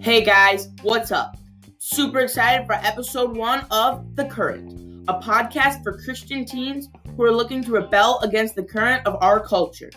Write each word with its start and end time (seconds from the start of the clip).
Hey 0.00 0.24
guys, 0.24 0.70
what's 0.80 1.12
up? 1.12 1.36
Super 1.76 2.20
excited 2.20 2.66
for 2.66 2.72
episode 2.72 3.36
one 3.36 3.66
of 3.70 4.16
The 4.16 4.24
Current, 4.24 5.04
a 5.06 5.20
podcast 5.20 5.82
for 5.82 5.98
Christian 5.98 6.46
teens 6.46 6.88
who 7.14 7.24
are 7.24 7.30
looking 7.30 7.62
to 7.64 7.72
rebel 7.72 8.20
against 8.22 8.54
the 8.54 8.62
current 8.62 9.06
of 9.06 9.22
our 9.22 9.38
culture. 9.38 9.90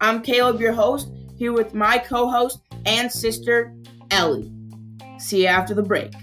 I'm 0.00 0.22
Caleb, 0.22 0.62
your 0.62 0.72
host, 0.72 1.12
here 1.36 1.52
with 1.52 1.74
my 1.74 1.98
co 1.98 2.30
host 2.30 2.60
and 2.86 3.12
sister, 3.12 3.74
Ellie. 4.10 4.50
See 5.18 5.42
you 5.42 5.48
after 5.48 5.74
the 5.74 5.82
break. 5.82 6.14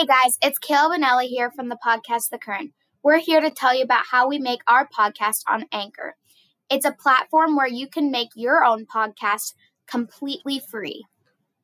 Hey 0.00 0.06
guys, 0.06 0.38
it's 0.40 0.58
Caleb 0.58 0.92
and 0.92 1.04
Ellie 1.04 1.26
here 1.26 1.50
from 1.50 1.68
the 1.68 1.76
podcast 1.76 2.30
The 2.30 2.38
Current. 2.38 2.72
We're 3.02 3.18
here 3.18 3.42
to 3.42 3.50
tell 3.50 3.76
you 3.76 3.84
about 3.84 4.06
how 4.10 4.26
we 4.26 4.38
make 4.38 4.62
our 4.66 4.88
podcast 4.88 5.42
on 5.46 5.66
Anchor. 5.72 6.16
It's 6.70 6.86
a 6.86 6.92
platform 6.92 7.54
where 7.54 7.68
you 7.68 7.86
can 7.86 8.10
make 8.10 8.30
your 8.34 8.64
own 8.64 8.86
podcast 8.86 9.52
completely 9.86 10.58
free. 10.58 11.04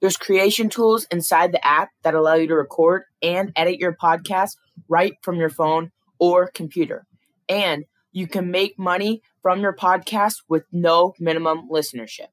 There's 0.02 0.18
creation 0.18 0.68
tools 0.68 1.06
inside 1.10 1.52
the 1.52 1.66
app 1.66 1.92
that 2.02 2.14
allow 2.14 2.34
you 2.34 2.46
to 2.48 2.54
record 2.54 3.04
and 3.22 3.52
edit 3.56 3.78
your 3.78 3.96
podcast 3.96 4.50
right 4.86 5.14
from 5.22 5.36
your 5.36 5.48
phone 5.48 5.90
or 6.18 6.50
computer. 6.50 7.06
And 7.48 7.86
you 8.12 8.26
can 8.26 8.50
make 8.50 8.78
money 8.78 9.22
from 9.40 9.62
your 9.62 9.74
podcast 9.74 10.42
with 10.46 10.64
no 10.70 11.14
minimum 11.18 11.70
listenership. 11.72 12.28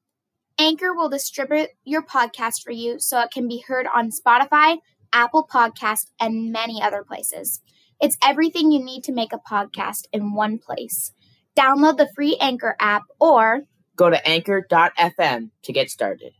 Anchor 0.58 0.94
will 0.94 1.08
distribute 1.08 1.70
your 1.84 2.02
podcast 2.02 2.62
for 2.62 2.72
you 2.72 3.00
so 3.00 3.20
it 3.20 3.30
can 3.32 3.48
be 3.48 3.64
heard 3.66 3.86
on 3.92 4.10
Spotify, 4.10 4.76
Apple 5.14 5.48
Podcast, 5.50 6.10
and 6.20 6.52
many 6.52 6.82
other 6.82 7.04
places. 7.04 7.62
It's 8.00 8.18
everything 8.22 8.72
you 8.72 8.84
need 8.84 9.04
to 9.04 9.12
make 9.12 9.32
a 9.32 9.38
podcast 9.38 10.06
in 10.12 10.34
one 10.34 10.58
place. 10.58 11.12
Download 11.56 11.96
the 11.96 12.10
free 12.14 12.36
Anchor 12.40 12.76
app 12.80 13.04
or 13.20 13.62
Go 13.96 14.10
to 14.10 14.28
anchor.fm 14.28 15.50
to 15.62 15.72
get 15.72 15.88
started. 15.88 16.32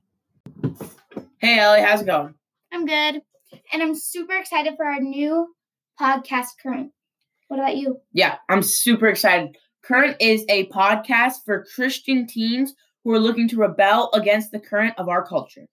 Hey 1.39 1.59
Ellie, 1.59 1.83
how's 1.83 2.03
it 2.03 2.07
going? 2.07 2.35
I'm 2.73 2.85
good. 2.85 3.23
And 3.73 3.83
I'm 3.83 3.95
super 3.95 4.35
excited 4.35 4.75
for 4.77 4.85
our 4.85 5.01
new 5.01 5.55
podcast, 6.01 6.49
Current. 6.61 6.91
What 7.47 7.61
about 7.61 7.77
you? 7.77 8.01
Yeah, 8.13 8.39
I'm 8.49 8.63
super 8.63 9.07
excited. 9.07 9.57
Current 9.85 10.17
is 10.19 10.45
a 10.49 10.67
podcast 10.67 11.45
for 11.45 11.65
Christian 11.75 12.27
teens 12.27 12.75
who 13.05 13.13
are 13.13 13.21
looking 13.21 13.49
to 13.51 13.59
rebel 13.59 14.11
against 14.15 14.51
the 14.51 14.59
current 14.59 14.95
of 14.99 15.09
our 15.09 15.25
culture. 15.25 15.67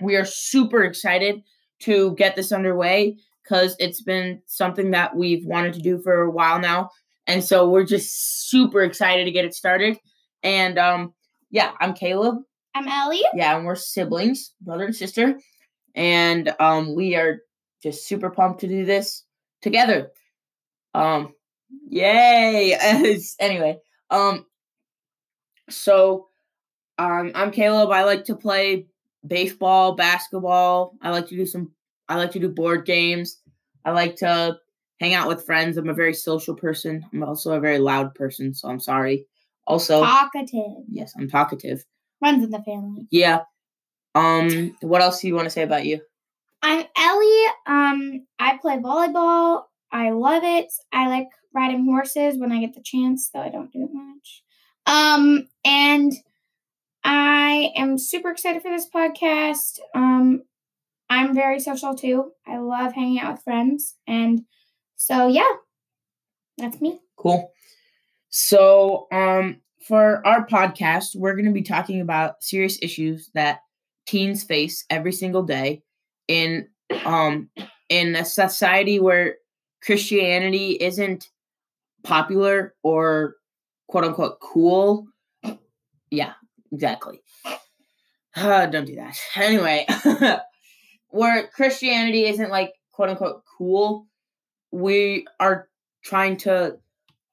We 0.00 0.16
are 0.16 0.24
super 0.24 0.82
excited 0.82 1.42
to 1.84 2.14
get 2.16 2.36
this 2.36 2.52
underway 2.52 3.16
because 3.42 3.76
it's 3.78 4.00
been 4.00 4.40
something 4.46 4.90
that 4.92 5.14
we've 5.14 5.44
wanted 5.44 5.74
to 5.74 5.80
do 5.80 5.98
for 5.98 6.22
a 6.22 6.30
while 6.30 6.58
now. 6.58 6.90
And 7.26 7.42
so 7.44 7.68
we're 7.68 7.84
just 7.84 8.48
super 8.48 8.82
excited 8.82 9.24
to 9.24 9.30
get 9.30 9.44
it 9.44 9.54
started. 9.54 9.98
And 10.42 10.78
um, 10.78 11.14
yeah, 11.50 11.72
I'm 11.80 11.94
Caleb. 11.94 12.38
I'm 12.74 12.88
Ellie. 12.88 13.22
Yeah, 13.34 13.56
and 13.56 13.64
we're 13.64 13.76
siblings, 13.76 14.52
brother 14.60 14.84
and 14.84 14.96
sister. 14.96 15.38
And 15.94 16.54
um, 16.58 16.94
we 16.94 17.14
are 17.16 17.40
just 17.82 18.06
super 18.08 18.30
pumped 18.30 18.60
to 18.60 18.68
do 18.68 18.84
this 18.84 19.24
together. 19.62 20.10
Um, 20.94 21.34
yay! 21.88 22.74
anyway, 23.40 23.78
um, 24.10 24.46
so 25.70 26.28
um, 26.98 27.32
I'm 27.34 27.50
Caleb. 27.50 27.90
I 27.90 28.04
like 28.04 28.24
to 28.24 28.36
play 28.36 28.86
baseball, 29.26 29.94
basketball. 29.94 30.94
I 31.02 31.10
like 31.10 31.28
to 31.28 31.36
do 31.36 31.46
some. 31.46 31.72
I 32.08 32.16
like 32.16 32.32
to 32.32 32.38
do 32.38 32.48
board 32.48 32.84
games. 32.84 33.38
I 33.84 33.92
like 33.92 34.16
to 34.16 34.58
hang 35.00 35.14
out 35.14 35.28
with 35.28 35.44
friends. 35.44 35.76
I'm 35.76 35.88
a 35.88 35.94
very 35.94 36.14
social 36.14 36.54
person. 36.54 37.04
I'm 37.12 37.22
also 37.22 37.52
a 37.52 37.60
very 37.60 37.78
loud 37.78 38.14
person, 38.14 38.54
so 38.54 38.68
I'm 38.68 38.80
sorry. 38.80 39.26
Also, 39.66 40.02
Talkative. 40.02 40.84
yes, 40.90 41.14
I'm 41.18 41.28
talkative. 41.28 41.84
Runs 42.22 42.44
in 42.44 42.50
the 42.50 42.62
family. 42.62 43.06
Yeah. 43.10 43.40
Um, 44.14 44.76
what 44.80 45.02
else 45.02 45.20
do 45.20 45.26
you 45.28 45.34
want 45.34 45.46
to 45.46 45.50
say 45.50 45.62
about 45.62 45.84
you? 45.86 46.00
I'm 46.62 46.84
Ellie. 46.96 47.46
Um, 47.66 48.26
I 48.38 48.58
play 48.58 48.76
volleyball. 48.78 49.64
I 49.90 50.10
love 50.10 50.44
it. 50.44 50.72
I 50.92 51.08
like 51.08 51.28
riding 51.54 51.84
horses 51.84 52.38
when 52.38 52.52
I 52.52 52.60
get 52.60 52.74
the 52.74 52.82
chance, 52.82 53.30
though 53.32 53.40
I 53.40 53.48
don't 53.48 53.72
do 53.72 53.84
it 53.84 53.90
much. 53.92 54.42
Um, 54.86 55.48
and 55.64 56.12
I 57.04 57.72
am 57.76 57.98
super 57.98 58.30
excited 58.30 58.62
for 58.62 58.70
this 58.70 58.88
podcast. 58.88 59.78
Um, 59.94 60.42
I'm 61.10 61.34
very 61.34 61.60
social 61.60 61.94
too. 61.94 62.32
I 62.46 62.58
love 62.58 62.92
hanging 62.94 63.20
out 63.20 63.34
with 63.34 63.42
friends. 63.42 63.94
And 64.06 64.44
so, 64.96 65.28
yeah, 65.28 65.50
that's 66.58 66.80
me. 66.80 67.00
Cool. 67.16 67.52
So, 68.30 69.06
um, 69.12 69.60
for 69.86 70.26
our 70.26 70.46
podcast, 70.46 71.14
we're 71.14 71.34
going 71.34 71.44
to 71.44 71.52
be 71.52 71.62
talking 71.62 72.00
about 72.00 72.42
serious 72.42 72.78
issues 72.80 73.30
that 73.34 73.60
teens 74.06 74.42
face 74.42 74.84
every 74.90 75.12
single 75.12 75.42
day 75.42 75.82
in 76.28 76.68
um 77.04 77.48
in 77.88 78.16
a 78.16 78.24
society 78.24 78.98
where 78.98 79.36
Christianity 79.82 80.72
isn't 80.72 81.28
popular 82.02 82.74
or 82.82 83.36
quote 83.88 84.04
unquote 84.04 84.40
cool. 84.40 85.06
Yeah, 86.10 86.32
exactly. 86.72 87.20
Uh, 88.36 88.66
don't 88.66 88.86
do 88.86 88.96
that. 88.96 89.16
Anyway, 89.36 89.86
where 91.08 91.46
Christianity 91.48 92.26
isn't 92.26 92.50
like 92.50 92.72
quote 92.92 93.10
unquote 93.10 93.42
cool, 93.58 94.06
we 94.70 95.26
are 95.38 95.68
trying 96.02 96.36
to 96.36 96.76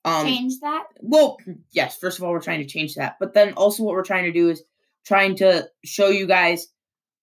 um 0.05 0.25
Change 0.25 0.53
that. 0.61 0.85
well 0.99 1.37
yes 1.73 1.95
first 1.97 2.17
of 2.17 2.23
all 2.23 2.31
we're 2.31 2.41
trying 2.41 2.59
to 2.59 2.65
change 2.65 2.95
that 2.95 3.17
but 3.19 3.33
then 3.35 3.53
also 3.53 3.83
what 3.83 3.93
we're 3.93 4.03
trying 4.03 4.23
to 4.23 4.31
do 4.31 4.49
is 4.49 4.63
trying 5.05 5.35
to 5.35 5.67
show 5.85 6.07
you 6.07 6.25
guys 6.25 6.67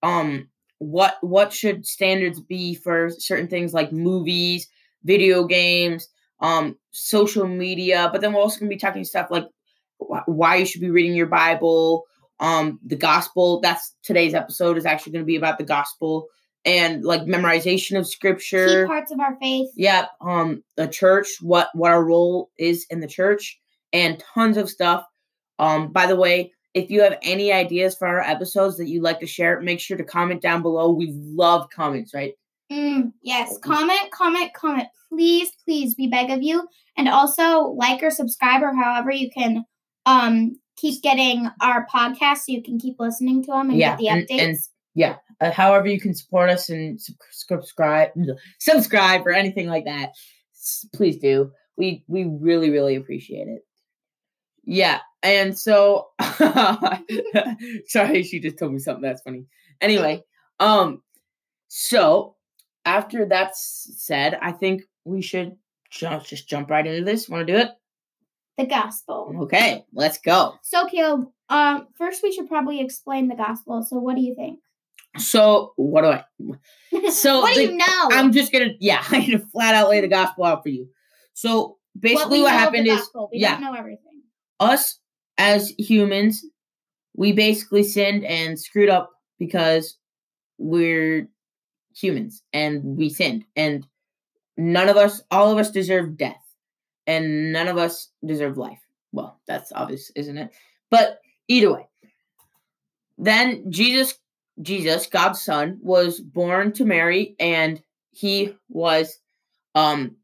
um 0.04 0.48
what 0.78 1.16
what 1.20 1.52
should 1.52 1.84
standards 1.84 2.40
be 2.40 2.75
for 2.76 3.10
certain 3.19 3.48
things 3.48 3.75
like 3.75 3.92
movies 3.92 4.69
video 5.02 5.44
games 5.44 6.06
um 6.40 6.76
social 6.92 7.48
media 7.48 8.08
but 8.12 8.20
then 8.20 8.32
we're 8.32 8.40
also 8.40 8.60
going 8.60 8.70
to 8.70 8.75
be 8.76 8.78
talking 8.78 9.02
stuff 9.02 9.26
like 9.30 9.46
why 9.98 10.56
you 10.56 10.66
should 10.66 10.81
be 10.81 10.91
reading 10.91 11.14
your 11.14 11.26
bible 11.26 12.04
um 12.41 12.78
the 12.84 12.97
gospel 12.97 13.60
that's 13.60 13.94
today's 14.03 14.34
episode 14.34 14.76
is 14.76 14.86
actually 14.86 15.12
going 15.12 15.25
to 15.25 15.26
be 15.26 15.36
about 15.36 15.59
the 15.59 15.64
gospel 15.64 16.28
and 16.64 17.04
like 17.04 17.22
memorization 17.22 17.98
of 17.98 18.06
scripture 18.06 18.82
Key 18.82 18.87
parts 18.87 19.12
of 19.12 19.20
our 19.20 19.37
faith. 19.41 19.70
Yep. 19.76 20.10
um 20.20 20.62
the 20.76 20.88
church 20.88 21.28
what 21.41 21.69
what 21.75 21.91
our 21.91 22.04
role 22.04 22.50
is 22.58 22.87
in 22.91 23.00
the 23.00 23.06
church 23.06 23.58
and 23.92 24.22
tons 24.34 24.56
of 24.56 24.70
stuff 24.70 25.04
um 25.58 25.92
by 25.92 26.06
the 26.06 26.16
way 26.16 26.53
if 26.75 26.91
you 26.91 27.03
have 27.03 27.19
any 27.22 27.53
ideas 27.53 27.97
for 27.97 28.06
our 28.06 28.20
episodes 28.20 28.76
that 28.76 28.88
you'd 28.88 29.03
like 29.03 29.20
to 29.20 29.26
share 29.26 29.60
make 29.60 29.81
sure 29.81 29.97
to 29.97 30.04
comment 30.04 30.41
down 30.41 30.62
below 30.62 30.91
we 30.91 31.12
love 31.14 31.69
comments 31.70 32.14
right 32.14 32.34
Mm, 32.70 33.12
yes. 33.22 33.56
Comment, 33.58 34.10
comment, 34.12 34.53
comment. 34.53 34.88
Please, 35.08 35.50
please, 35.64 35.94
we 35.98 36.06
beg 36.06 36.31
of 36.31 36.42
you. 36.42 36.69
And 36.97 37.08
also 37.08 37.60
like 37.62 38.03
or 38.03 38.10
subscribe 38.10 38.62
or 38.62 38.75
however 38.75 39.10
you 39.10 39.31
can 39.31 39.64
um 40.08 40.58
keep 40.76 41.02
getting 41.02 41.48
our 41.60 41.86
podcast 41.92 42.38
so 42.38 42.52
you 42.52 42.62
can 42.62 42.78
keep 42.78 42.96
listening 42.98 43.42
to 43.42 43.50
them 43.50 43.70
and 43.70 43.78
yeah 43.78 43.96
get 43.96 43.98
the 43.98 44.08
and, 44.08 44.28
updates. 44.28 44.48
and 44.48 44.58
yeah 44.94 45.16
uh, 45.41 45.50
however 45.50 45.88
you 45.88 46.00
can 46.00 46.14
support 46.14 46.48
us 46.48 46.69
and 46.69 47.00
subscribe 47.30 48.10
subscribe 48.58 49.26
or 49.26 49.32
anything 49.32 49.69
like 49.69 49.84
that 49.84 50.10
please 50.94 51.19
do. 51.19 51.52
We 51.76 52.04
we 52.08 52.24
really 52.24 52.70
really 52.70 52.96
appreciate 52.96 53.48
it. 53.48 53.62
Yeah 54.64 55.00
and 55.22 55.56
so 55.58 56.08
sorry 57.86 58.22
she 58.22 58.40
just 58.40 58.58
told 58.58 58.72
me 58.72 58.78
something 58.78 59.02
that's 59.02 59.22
funny. 59.22 59.44
Anyway 59.80 60.22
um 60.60 61.02
so 61.69 62.34
after 62.84 63.26
that's 63.26 63.92
said 63.98 64.38
i 64.40 64.50
think 64.50 64.82
we 65.04 65.20
should 65.20 65.56
ju- 65.90 66.20
just 66.25 66.49
jump 66.49 66.70
right 66.70 66.87
into 66.87 67.04
this. 67.04 67.28
Want 67.28 67.46
to 67.46 67.52
do 67.52 67.58
it 67.58 67.70
the 68.58 68.66
gospel. 68.66 69.32
okay 69.43 69.84
let's 69.94 70.19
go 70.19 70.55
So 70.62 70.87
Caleb, 70.87 71.28
um, 71.49 71.87
first 71.96 72.22
we 72.22 72.32
should 72.32 72.49
probably 72.49 72.81
explain 72.81 73.28
the 73.28 73.34
gospel. 73.37 73.82
So 73.82 73.96
what 73.96 74.16
do 74.16 74.22
you 74.22 74.34
think? 74.34 74.58
so 75.16 75.72
what 75.76 76.02
do 76.02 76.08
i 76.08 77.10
So 77.10 77.40
what 77.40 77.55
do 77.55 77.66
the- 77.66 77.72
you 77.72 77.78
know? 77.78 78.08
I'm 78.12 78.32
just 78.32 78.52
gonna, 78.52 78.72
yeah, 78.81 79.02
I'm 79.10 79.22
gonna 79.31 79.44
flat 79.52 79.75
out 79.75 79.88
lay 79.88 80.00
the 80.02 80.08
gospel 80.08 80.44
out 80.44 80.62
for 80.62 80.69
you. 80.69 80.88
So 81.34 81.78
basically, 81.99 82.38
we 82.38 82.43
what, 82.43 82.52
the 82.52 82.58
happened 82.58 82.87
is 82.88 82.99
gospel. 82.99 83.31
we 83.32 83.38
yeah. 83.38 83.52
don't 83.52 83.62
know 83.62 83.75
everything. 83.78 84.22
us 84.61 84.99
as 85.38 85.72
humans, 85.78 86.44
we 87.16 87.32
basically 87.32 87.82
sinned 87.84 88.25
and 88.25 88.58
screwed 88.58 88.88
up 88.90 89.11
because 89.38 89.96
we're 90.58 91.28
humans 91.96 92.43
and 92.52 92.82
we 92.96 93.08
sinned, 93.08 93.44
and 93.56 93.87
none 94.56 94.88
of 94.88 94.96
us, 94.96 95.22
all 95.31 95.50
of 95.50 95.58
us, 95.58 95.70
deserve 95.70 96.16
death, 96.16 96.43
and 97.08 97.52
none 97.52 97.66
of 97.66 97.78
us 97.78 98.10
deserve 98.25 98.58
life. 98.58 98.78
Well, 99.10 99.40
that's 99.46 99.72
obvious, 99.72 100.12
isn't 100.14 100.37
it? 100.37 100.50
But 100.90 101.20
either 101.49 101.72
way, 101.72 101.88
then 103.16 103.72
Jesus, 103.72 104.14
Jesus, 104.62 105.06
God's 105.06 105.43
son, 105.43 105.78
was 105.82 106.20
born 106.20 106.72
to 106.75 106.84
Mary, 106.84 107.34
and 107.40 107.82
he 108.12 108.55
was, 108.69 109.19
um, 109.75 110.16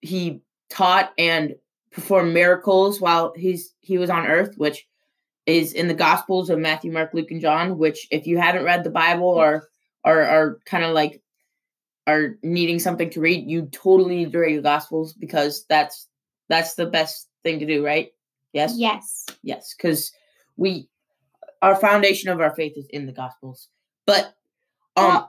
he 0.00 0.40
taught 0.70 1.12
and 1.18 1.54
performed 1.92 2.32
miracles 2.32 3.00
while 3.00 3.34
he's 3.36 3.74
he 3.80 3.98
was 3.98 4.08
on 4.08 4.26
earth, 4.26 4.54
which 4.56 4.88
is 5.44 5.74
in 5.74 5.86
the 5.86 5.94
Gospels 5.94 6.48
of 6.48 6.58
Matthew, 6.58 6.90
Mark, 6.90 7.12
Luke, 7.12 7.30
and 7.30 7.40
John. 7.40 7.76
Which, 7.76 8.08
if 8.10 8.26
you 8.26 8.38
haven't 8.38 8.64
read 8.64 8.82
the 8.82 8.90
Bible 8.90 9.28
or 9.28 9.68
are 10.04 10.58
kind 10.64 10.84
of 10.84 10.94
like 10.94 11.20
are 12.06 12.36
needing 12.42 12.78
something 12.78 13.10
to 13.10 13.20
read, 13.20 13.48
you 13.48 13.66
totally 13.66 14.16
need 14.16 14.32
to 14.32 14.38
read 14.38 14.56
the 14.56 14.62
Gospels 14.62 15.12
because 15.12 15.64
that's 15.68 16.08
that's 16.52 16.74
the 16.74 16.86
best 16.86 17.28
thing 17.42 17.58
to 17.60 17.66
do, 17.66 17.84
right? 17.84 18.12
Yes. 18.52 18.74
Yes. 18.76 19.24
Yes, 19.42 19.74
because 19.74 20.12
we 20.56 20.88
our 21.62 21.74
foundation 21.76 22.28
of 22.28 22.40
our 22.40 22.54
faith 22.54 22.74
is 22.76 22.86
in 22.90 23.06
the 23.06 23.12
Gospels. 23.12 23.68
But 24.06 24.34
um 24.96 25.06
Well, 25.06 25.28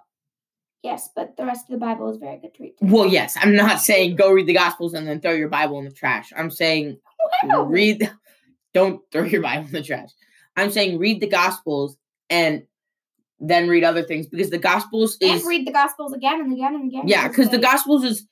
Yes, 0.84 1.10
but 1.16 1.38
the 1.38 1.46
rest 1.46 1.70
of 1.70 1.80
the 1.80 1.86
Bible 1.86 2.10
is 2.12 2.18
very 2.18 2.38
good 2.40 2.54
to 2.56 2.64
read. 2.64 2.74
well, 2.82 3.08
yes, 3.08 3.38
I'm 3.42 3.56
not 3.56 3.80
saying 3.80 4.18
go 4.18 4.32
read 4.34 4.48
the 4.48 4.54
Gospels 4.54 4.94
and 4.94 5.08
then 5.08 5.22
throw 5.22 5.32
your 5.32 5.48
Bible 5.48 5.80
in 5.80 5.86
the 5.86 5.92
trash. 5.92 6.32
I'm 6.36 6.52
saying 6.52 6.98
Wow. 7.46 7.64
read 7.64 8.12
don't 8.74 9.02
throw 9.12 9.24
your 9.24 9.42
bible 9.42 9.66
in 9.68 9.72
the 9.72 9.82
trash 9.84 10.10
i'm 10.58 10.72
saying 10.72 10.98
read 10.98 11.22
the 11.22 11.28
gospels 11.28 11.96
and 12.30 12.64
then 13.40 13.68
read 13.68 13.84
other 13.84 14.04
things 14.04 14.26
because 14.28 14.50
the 14.50 14.58
gospels 14.58 15.18
And 15.22 15.32
is 15.40 15.46
read 15.46 15.68
the 15.68 15.72
Gospels 15.72 16.12
again 16.14 16.40
and 16.42 16.52
again 16.54 16.74
and 16.76 16.88
again. 16.90 17.04
yeah 17.08 17.28
because 17.28 17.50
the 17.50 17.60
gospels 17.60 18.04
is 18.04 18.26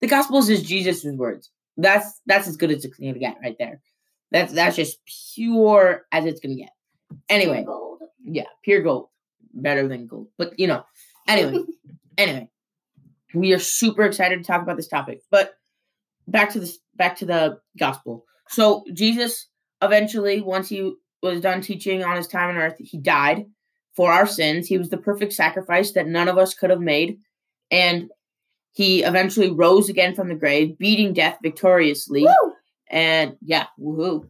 the 0.00 0.06
gospels 0.06 0.48
is 0.48 0.62
jesus' 0.62 1.04
words 1.04 1.50
that's 1.78 2.20
that's 2.26 2.48
as 2.48 2.56
good 2.56 2.70
as 2.70 2.84
it's 2.84 2.98
gonna 2.98 3.18
get 3.18 3.38
right 3.42 3.56
there. 3.58 3.80
That's 4.30 4.52
that's 4.52 4.76
just 4.76 4.98
pure 5.34 6.02
as 6.12 6.24
it's 6.24 6.40
gonna 6.40 6.56
get. 6.56 6.70
Anyway. 7.28 7.64
Gold. 7.64 8.02
yeah 8.22 8.44
pure 8.62 8.82
gold. 8.82 9.08
Better 9.54 9.88
than 9.88 10.06
gold. 10.06 10.28
But 10.36 10.58
you 10.58 10.66
know 10.66 10.84
anyway 11.26 11.62
anyway. 12.18 12.50
We 13.34 13.52
are 13.52 13.58
super 13.58 14.04
excited 14.04 14.38
to 14.38 14.44
talk 14.44 14.62
about 14.62 14.76
this 14.76 14.88
topic 14.88 15.20
but 15.30 15.54
back 16.26 16.52
to 16.52 16.60
this 16.60 16.78
back 16.96 17.16
to 17.16 17.26
the 17.26 17.58
gospel. 17.78 18.24
So 18.48 18.84
jesus 18.92 19.46
eventually 19.80 20.40
once 20.40 20.68
he 20.68 20.94
was 21.22 21.40
done 21.40 21.60
teaching 21.60 22.02
on 22.02 22.16
his 22.16 22.26
time 22.26 22.50
on 22.50 22.56
earth 22.56 22.74
he 22.78 22.98
died 22.98 23.46
for 23.94 24.12
our 24.12 24.26
sins. 24.26 24.68
He 24.68 24.78
was 24.78 24.90
the 24.90 24.96
perfect 24.96 25.32
sacrifice 25.32 25.92
that 25.92 26.06
none 26.06 26.28
of 26.28 26.38
us 26.38 26.54
could 26.54 26.70
have 26.70 26.80
made. 26.80 27.18
And 27.70 28.10
he 28.78 29.02
eventually 29.02 29.50
rose 29.50 29.88
again 29.88 30.14
from 30.14 30.28
the 30.28 30.36
grave 30.36 30.78
beating 30.78 31.12
death 31.12 31.36
victoriously. 31.42 32.22
Woo! 32.22 32.52
and 32.90 33.36
yeah 33.42 33.66
woohoo. 33.76 34.24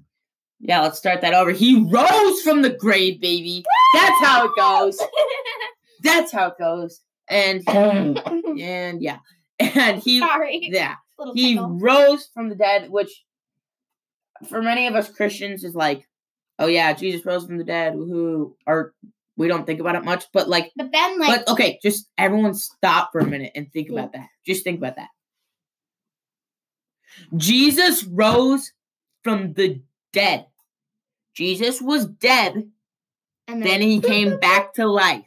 Yeah 0.58 0.80
let's 0.80 0.96
start 0.96 1.20
that 1.20 1.34
over. 1.34 1.50
He 1.50 1.84
rose 1.92 2.40
from 2.40 2.62
the 2.62 2.70
grave 2.70 3.20
baby. 3.20 3.62
That's 3.92 4.24
how 4.24 4.46
it 4.46 4.52
goes. 4.56 4.98
That's 6.02 6.32
how 6.32 6.46
it 6.46 6.54
goes. 6.58 7.02
And 7.28 7.62
and 7.68 9.02
yeah. 9.02 9.18
And 9.58 10.02
he 10.02 10.18
Sorry. 10.20 10.70
yeah. 10.72 10.94
Little 11.18 11.34
he 11.34 11.52
tickle. 11.52 11.78
rose 11.78 12.30
from 12.32 12.48
the 12.48 12.54
dead 12.54 12.88
which 12.88 13.10
for 14.48 14.62
many 14.62 14.86
of 14.86 14.94
us 14.94 15.10
christians 15.10 15.62
is 15.62 15.74
like 15.74 16.08
oh 16.60 16.68
yeah 16.68 16.94
jesus 16.94 17.26
rose 17.26 17.44
from 17.44 17.58
the 17.58 17.64
dead. 17.64 17.92
Woohoo. 17.92 18.54
Or 18.66 18.94
we 19.38 19.49
don't 19.49 19.64
think 19.67 19.81
about 19.81 19.94
it 19.94 20.05
much 20.05 20.26
but 20.35 20.49
like 20.49 20.70
But 20.76 20.90
then, 20.93 21.19
like, 21.19 21.46
but 21.46 21.52
okay 21.52 21.79
just 21.82 22.11
everyone 22.19 22.52
stop 22.55 23.11
for 23.12 23.20
a 23.20 23.26
minute 23.26 23.52
and 23.55 23.73
think 23.73 23.88
Yeah. 23.88 24.00
about 24.00 24.12
that 24.12 24.29
just 24.44 24.64
think 24.64 24.79
about 24.79 24.96
that 24.96 25.08
jesus 27.37 28.05
rose 28.05 28.73
from 29.23 29.52
the 29.55 29.81
dead 30.12 30.46
jesus 31.35 31.81
was 31.81 32.06
dead 32.06 32.70
and 33.46 33.62
then 33.62 33.81
he 33.81 34.00
came 34.00 34.38
back 34.40 34.75
to 34.75 34.87
life 34.87 35.25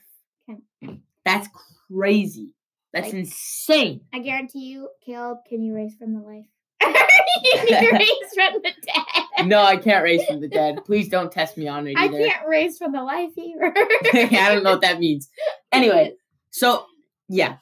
Okay. 0.50 1.00
that's 1.26 1.48
crazy 1.90 2.50
that's 2.94 3.08
Like- 3.08 3.16
insane 3.16 4.02
I 4.14 4.20
guarantee 4.20 4.66
you, 4.66 4.90
Caleb, 5.06 5.40
can 5.48 5.62
you 5.64 5.74
raise 5.74 5.96
from 5.96 6.14
the 6.14 6.20
life? 6.20 6.46
can 6.82 7.84
you 7.84 7.92
raise 7.94 8.34
from 8.36 8.62
the 8.62 8.72
dead? 8.86 9.21
No 9.42 9.62
i 9.64 9.78
can't 9.78 10.04
raise 10.04 10.26
from 10.26 10.42
the 10.42 10.48
dead 10.48 10.80
please 10.86 11.08
don't 11.08 11.32
test 11.32 11.58
me 11.58 11.68
on 11.68 11.88
it 11.88 11.96
I 12.02 12.08
can't 12.08 12.48
raise 12.48 12.78
from 12.78 12.92
the 12.92 13.04
life 13.04 13.32
either. 13.38 13.74
I 14.14 14.54
don't 14.54 14.64
know 14.64 14.72
what 14.72 14.82
that 14.82 15.00
means. 15.00 15.30
Anyway, 15.72 16.14
so 16.52 16.86
yeah, 17.30 17.58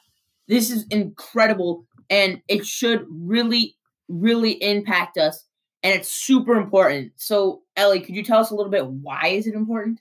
this 0.48 0.70
is 0.70 0.86
incredible 0.90 1.86
and 2.08 2.42
it 2.48 2.66
should 2.66 3.06
really, 3.10 3.76
really 4.08 4.52
impact 4.52 5.18
us. 5.18 5.44
And 5.82 5.94
it's 5.94 6.10
super 6.10 6.54
important. 6.54 7.12
So, 7.16 7.62
Ellie, 7.76 8.00
could 8.00 8.14
you 8.14 8.22
tell 8.22 8.40
us 8.40 8.50
a 8.50 8.54
little 8.54 8.70
bit 8.70 8.86
why 8.86 9.28
is 9.28 9.46
it 9.46 9.54
important? 9.54 10.00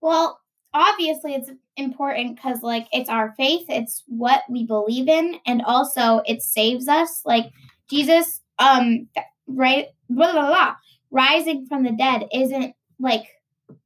Well, 0.00 0.40
obviously 0.74 1.34
it's 1.34 1.50
important 1.76 2.36
because 2.36 2.62
like 2.62 2.86
it's 2.92 3.08
our 3.08 3.32
faith, 3.36 3.66
it's 3.68 4.02
what 4.06 4.42
we 4.48 4.66
believe 4.66 5.08
in, 5.08 5.36
and 5.46 5.62
also 5.62 6.22
it 6.26 6.42
saves 6.42 6.88
us. 6.88 7.22
Like 7.24 7.46
Jesus, 7.88 8.40
um, 8.58 9.08
right, 9.46 9.86
blah 10.10 10.32
blah 10.32 10.46
blah, 10.48 10.74
rising 11.10 11.66
from 11.66 11.82
the 11.82 11.92
dead 11.92 12.26
isn't 12.32 12.74
like, 12.98 13.26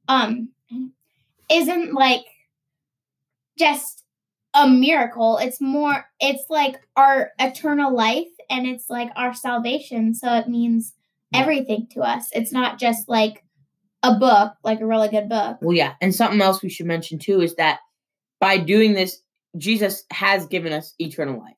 um, 0.07 0.49
isn't 1.49 1.93
like 1.93 2.25
just 3.57 4.03
a 4.53 4.67
miracle. 4.67 5.37
It's 5.37 5.61
more, 5.61 6.05
it's 6.19 6.49
like 6.49 6.75
our 6.95 7.31
eternal 7.39 7.95
life, 7.95 8.27
and 8.49 8.67
it's 8.67 8.89
like 8.89 9.09
our 9.15 9.33
salvation. 9.33 10.13
So 10.13 10.33
it 10.35 10.47
means 10.47 10.93
everything 11.33 11.87
to 11.91 12.01
us. 12.01 12.29
It's 12.31 12.51
not 12.51 12.79
just 12.79 13.09
like 13.09 13.43
a 14.03 14.15
book, 14.15 14.53
like 14.63 14.81
a 14.81 14.85
really 14.85 15.09
good 15.09 15.29
book. 15.29 15.57
Well, 15.61 15.75
yeah. 15.75 15.93
And 16.01 16.13
something 16.13 16.41
else 16.41 16.61
we 16.61 16.69
should 16.69 16.85
mention 16.85 17.19
too 17.19 17.41
is 17.41 17.55
that 17.55 17.79
by 18.39 18.57
doing 18.57 18.93
this, 18.93 19.21
Jesus 19.57 20.03
has 20.11 20.45
given 20.47 20.73
us 20.73 20.93
eternal 20.99 21.39
life. 21.39 21.55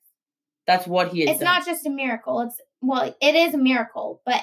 That's 0.66 0.86
what 0.86 1.08
he 1.08 1.22
is. 1.22 1.30
it's 1.30 1.40
done. 1.40 1.46
not 1.46 1.66
just 1.66 1.86
a 1.86 1.90
miracle. 1.90 2.40
It's 2.40 2.60
well, 2.80 3.14
it 3.20 3.34
is 3.34 3.54
a 3.54 3.58
miracle, 3.58 4.22
but 4.24 4.42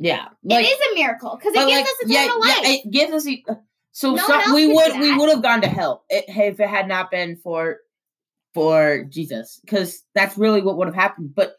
yeah. 0.00 0.28
it 0.44 0.64
is 0.64 0.78
a 0.90 0.94
miracle 0.96 1.36
because 1.36 1.54
it 1.54 1.58
gives 1.68 1.72
like, 1.72 1.84
us 1.84 1.96
eternal 2.00 2.46
yeah, 2.46 2.54
life. 2.54 2.58
yeah, 2.62 2.70
it 2.70 2.90
gives 2.90 3.12
us. 3.12 3.26
e- 3.26 3.44
uh, 3.48 3.54
So 3.92 4.14
No 4.14 4.26
some- 4.26 4.54
we 4.54 4.66
would 4.72 4.98
we 4.98 5.14
would 5.16 5.28
have 5.30 5.42
gone 5.42 5.60
to 5.62 5.68
hell 5.68 6.04
if 6.08 6.58
it 6.58 6.68
had 6.68 6.88
not 6.88 7.10
been 7.10 7.36
for 7.36 7.78
for 8.54 9.04
Jesus, 9.08 9.60
because 9.64 10.02
that's 10.14 10.36
really 10.36 10.60
what 10.62 10.76
would 10.76 10.88
have 10.88 10.94
happened. 10.94 11.34
But 11.34 11.54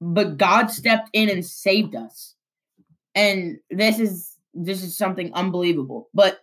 but 0.00 0.36
God 0.36 0.66
stepped 0.70 1.10
in 1.12 1.28
and 1.28 1.44
saved 1.46 1.94
us, 1.94 2.34
and 3.14 3.58
this 3.70 3.98
is 4.00 4.36
this 4.54 4.82
is 4.82 4.96
something 4.96 5.32
unbelievable. 5.34 6.08
But 6.14 6.40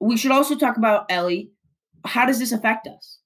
we 0.00 0.16
should 0.16 0.30
also 0.32 0.54
talk 0.56 0.76
about 0.76 1.06
Ellie. 1.10 1.50
How 2.04 2.26
does 2.26 2.38
this 2.38 2.52
affect 2.52 2.86
us? 2.86 3.18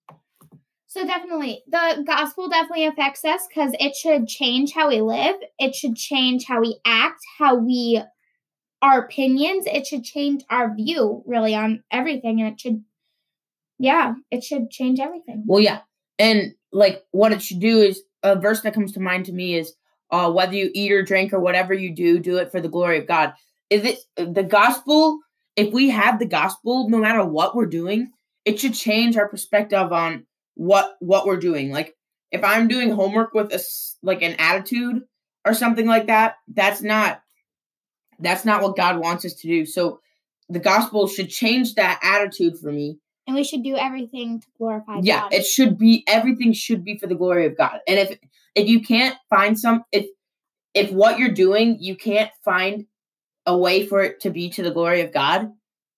So 0.97 1.07
definitely, 1.07 1.63
the 1.69 2.03
gospel 2.07 2.49
definitely 2.49 2.87
affects 2.87 3.23
us 3.25 3.47
because 3.47 3.73
it 3.79 3.95
should 3.95 4.27
change 4.27 4.73
how 4.73 4.89
we 4.89 5.03
live. 5.03 5.37
It 5.59 5.75
should 5.75 5.95
change 5.95 6.47
how 6.47 6.63
we 6.63 6.79
act, 6.87 7.21
how 7.39 7.57
we 7.57 8.03
our 8.81 9.01
opinions. 9.01 9.67
It 9.67 9.87
should 9.87 10.05
change 10.05 10.43
our 10.49 10.75
view 10.75 11.23
really 11.27 11.55
on 11.55 11.83
everything, 11.91 12.41
and 12.41 12.53
it 12.53 12.61
should, 12.61 12.83
yeah, 13.79 14.15
it 14.31 14.43
should 14.43 14.71
change 14.71 14.99
everything. 14.99 15.45
Well, 15.47 15.61
yeah, 15.61 15.81
and 16.19 16.55
like 16.73 17.05
what 17.11 17.33
it 17.33 17.43
should 17.43 17.61
do 17.61 17.81
is 17.81 18.03
a 18.23 18.35
verse 18.35 18.63
that 18.63 18.73
comes 18.73 18.93
to 18.93 19.01
mind 19.01 19.27
to 19.27 19.33
me 19.33 19.55
is 19.55 19.75
uh, 20.11 20.33
whether 20.33 20.55
you 20.55 20.71
eat 20.73 20.93
or 20.93 21.03
drink 21.03 21.35
or 21.35 21.41
whatever 21.41 21.75
you 21.75 21.95
do, 21.95 22.19
do 22.19 22.39
it 22.39 22.51
for 22.51 22.61
the 22.61 22.71
glory 22.71 22.99
of 22.99 23.07
God. 23.07 23.35
Is 23.69 23.85
it 23.85 23.99
the 24.17 24.43
gospel? 24.43 25.19
If 25.57 25.75
we 25.75 25.91
have 25.91 26.19
the 26.19 26.27
gospel, 26.27 26.89
no 26.89 26.99
matter 26.99 27.25
what 27.25 27.55
we're 27.55 27.67
doing, 27.67 28.13
it 28.47 28.61
should 28.61 28.75
change 28.75 29.17
our 29.17 29.29
perspective 29.29 29.93
on 29.93 30.27
what 30.57 30.97
what 30.99 31.27
we're 31.27 31.37
doing. 31.37 31.71
Like 31.71 31.95
if 32.33 32.43
I'm 32.43 32.67
doing 32.67 32.91
homework 32.91 33.33
with 33.33 33.53
a 33.53 33.63
like 34.03 34.23
an 34.23 34.35
attitude 34.39 35.03
or 35.45 35.55
something 35.55 35.87
like 35.87 36.09
that, 36.09 36.35
that's 36.49 36.83
not 36.83 37.23
that's 38.19 38.45
not 38.45 38.63
what 38.63 38.77
God 38.77 38.99
wants 38.99 39.25
us 39.25 39.35
to 39.35 39.47
do. 39.47 39.65
So 39.65 40.01
the 40.49 40.59
gospel 40.59 41.09
should 41.09 41.29
change 41.29 41.75
that 41.75 41.99
attitude 42.03 42.59
for 42.59 42.71
me 42.73 42.99
And 43.27 43.37
we 43.37 43.45
should 43.45 43.63
do 43.63 43.77
everything 43.77 44.41
to 44.41 44.47
glorify 44.59 44.97
God. 44.97 45.05
yeah 45.05 45.21
God. 45.23 45.35
it 45.35 45.45
should 45.47 45.79
be 45.79 46.05
everything 46.07 46.53
should 46.53 46.85
be 46.85 46.99
for 46.99 47.07
the 47.07 47.15
glory 47.15 47.47
of 47.47 47.57
god 47.57 47.81
and 47.87 47.99
if 47.99 48.19
if 48.55 48.69
you 48.69 48.81
can't 48.81 49.17
find 49.29 49.59
some 49.59 49.85
if 49.93 50.07
if 50.75 50.91
what 50.91 51.19
you're 51.19 51.31
doing 51.31 51.79
you 51.81 51.97
can't 51.97 52.31
find 52.45 52.87
a 53.45 53.57
way 53.57 53.87
for 53.87 54.03
it 54.03 54.21
to 54.21 54.31
be 54.31 54.49
to 54.51 54.63
the 54.63 54.71
glory 54.71 55.01
of 55.01 55.13
god 55.13 55.51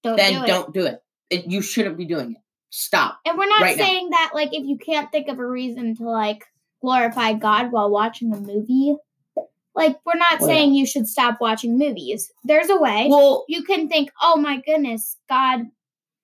don't 0.02 0.16
then 0.16 0.40
do 0.40 0.46
don't 0.46 0.74
do 0.74 0.86
it. 0.86 0.98
it 1.30 1.46
you 1.46 1.60
shouldn't 1.62 1.96
be 1.96 2.04
doing 2.04 2.32
it 2.32 2.38
stop 2.70 3.18
And 3.24 3.38
we're 3.38 3.46
not 3.48 3.60
right 3.62 3.76
now. 3.76 3.84
saying 3.84 4.10
that 4.10 4.30
like 4.34 4.48
if 4.52 4.64
you 4.66 4.76
can't 4.78 5.10
think 5.10 5.28
of 5.28 5.38
a 5.38 5.46
reason 5.46 5.96
to 5.96 6.04
like 6.08 6.44
glorify 6.82 7.32
God 7.32 7.72
while 7.72 7.90
watching 7.90 8.32
a 8.32 8.38
movie, 8.40 8.96
like 9.74 9.96
we're 10.04 10.14
not 10.16 10.40
Well, 10.40 10.48
saying 10.48 10.74
you 10.74 10.86
should 10.86 11.06
stop 11.08 11.38
watching 11.40 11.78
movies. 11.78 12.30
There's 12.44 12.68
a 12.70 12.76
way. 12.78 13.06
well 13.08 13.44
you 13.48 13.62
can 13.62 13.88
think, 13.88 14.10
"Oh 14.22 14.36
my 14.36 14.60
goodness, 14.66 15.16
God." 15.28 15.62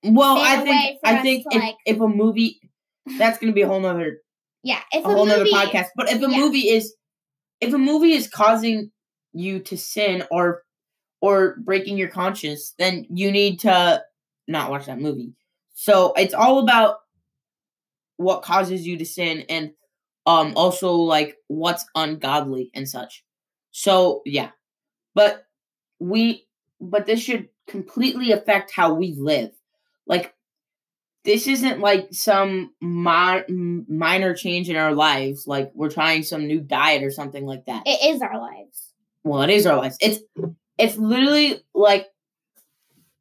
well 0.06 0.36
i 0.38 0.58
think 0.62 0.98
i 1.02 1.22
think 1.22 1.44
to, 1.50 1.56
if, 1.56 1.62
like- 1.62 1.76
if 1.86 1.98
a 1.98 2.06
movie 2.06 2.60
that's 3.16 3.38
gonna 3.38 3.52
be 3.54 3.62
a 3.62 3.66
whole 3.66 3.80
nother 3.80 4.18
Yeah, 4.62 4.80
if 4.92 5.02
a 5.02 5.08
a, 5.08 5.12
whole 5.14 5.24
nother 5.24 5.46
podcast 5.46 5.86
but 5.96 6.10
if 6.10 6.18
a 6.18 6.30
yeah. 6.30 6.38
movie 6.40 6.68
is 6.68 6.94
if 7.62 7.72
a 7.72 7.78
movie 7.78 8.12
is 8.12 8.28
causing 8.28 8.90
you 9.32 9.60
to 9.60 9.78
sin 9.78 10.22
or 10.30 10.62
or 11.22 11.56
breaking 11.64 11.96
your 11.96 12.08
conscience 12.08 12.74
then 12.78 13.06
you 13.08 13.32
need 13.32 13.60
to 13.60 14.02
not 14.46 14.70
watch 14.70 14.84
that 14.84 15.00
movie 15.00 15.32
so 15.74 16.12
it's 16.16 16.34
all 16.34 16.60
about 16.60 16.98
what 18.16 18.42
causes 18.42 18.86
you 18.86 18.96
to 18.96 19.04
sin 19.04 19.44
and 19.48 19.72
um 20.26 20.52
also 20.56 20.92
like 20.92 21.36
what's 21.48 21.84
ungodly 21.94 22.70
and 22.74 22.88
such. 22.88 23.24
So 23.72 24.22
yeah. 24.24 24.50
But 25.14 25.46
we 25.98 26.46
but 26.80 27.06
this 27.06 27.20
should 27.20 27.48
completely 27.66 28.32
affect 28.32 28.72
how 28.72 28.94
we 28.94 29.14
live. 29.18 29.50
Like 30.06 30.34
this 31.24 31.46
isn't 31.48 31.80
like 31.80 32.08
some 32.12 32.72
mi- 32.80 33.84
minor 33.88 34.34
change 34.34 34.68
in 34.68 34.76
our 34.76 34.94
lives 34.94 35.46
like 35.46 35.72
we're 35.74 35.90
trying 35.90 36.22
some 36.22 36.46
new 36.46 36.60
diet 36.60 37.02
or 37.02 37.10
something 37.10 37.46
like 37.46 37.66
that. 37.66 37.82
It 37.86 38.14
is 38.14 38.22
our 38.22 38.38
lives. 38.38 38.92
Well, 39.24 39.42
it 39.42 39.50
is 39.50 39.66
our 39.66 39.76
lives. 39.76 39.96
It's 40.00 40.20
it's 40.78 40.96
literally 40.96 41.60
like 41.74 42.06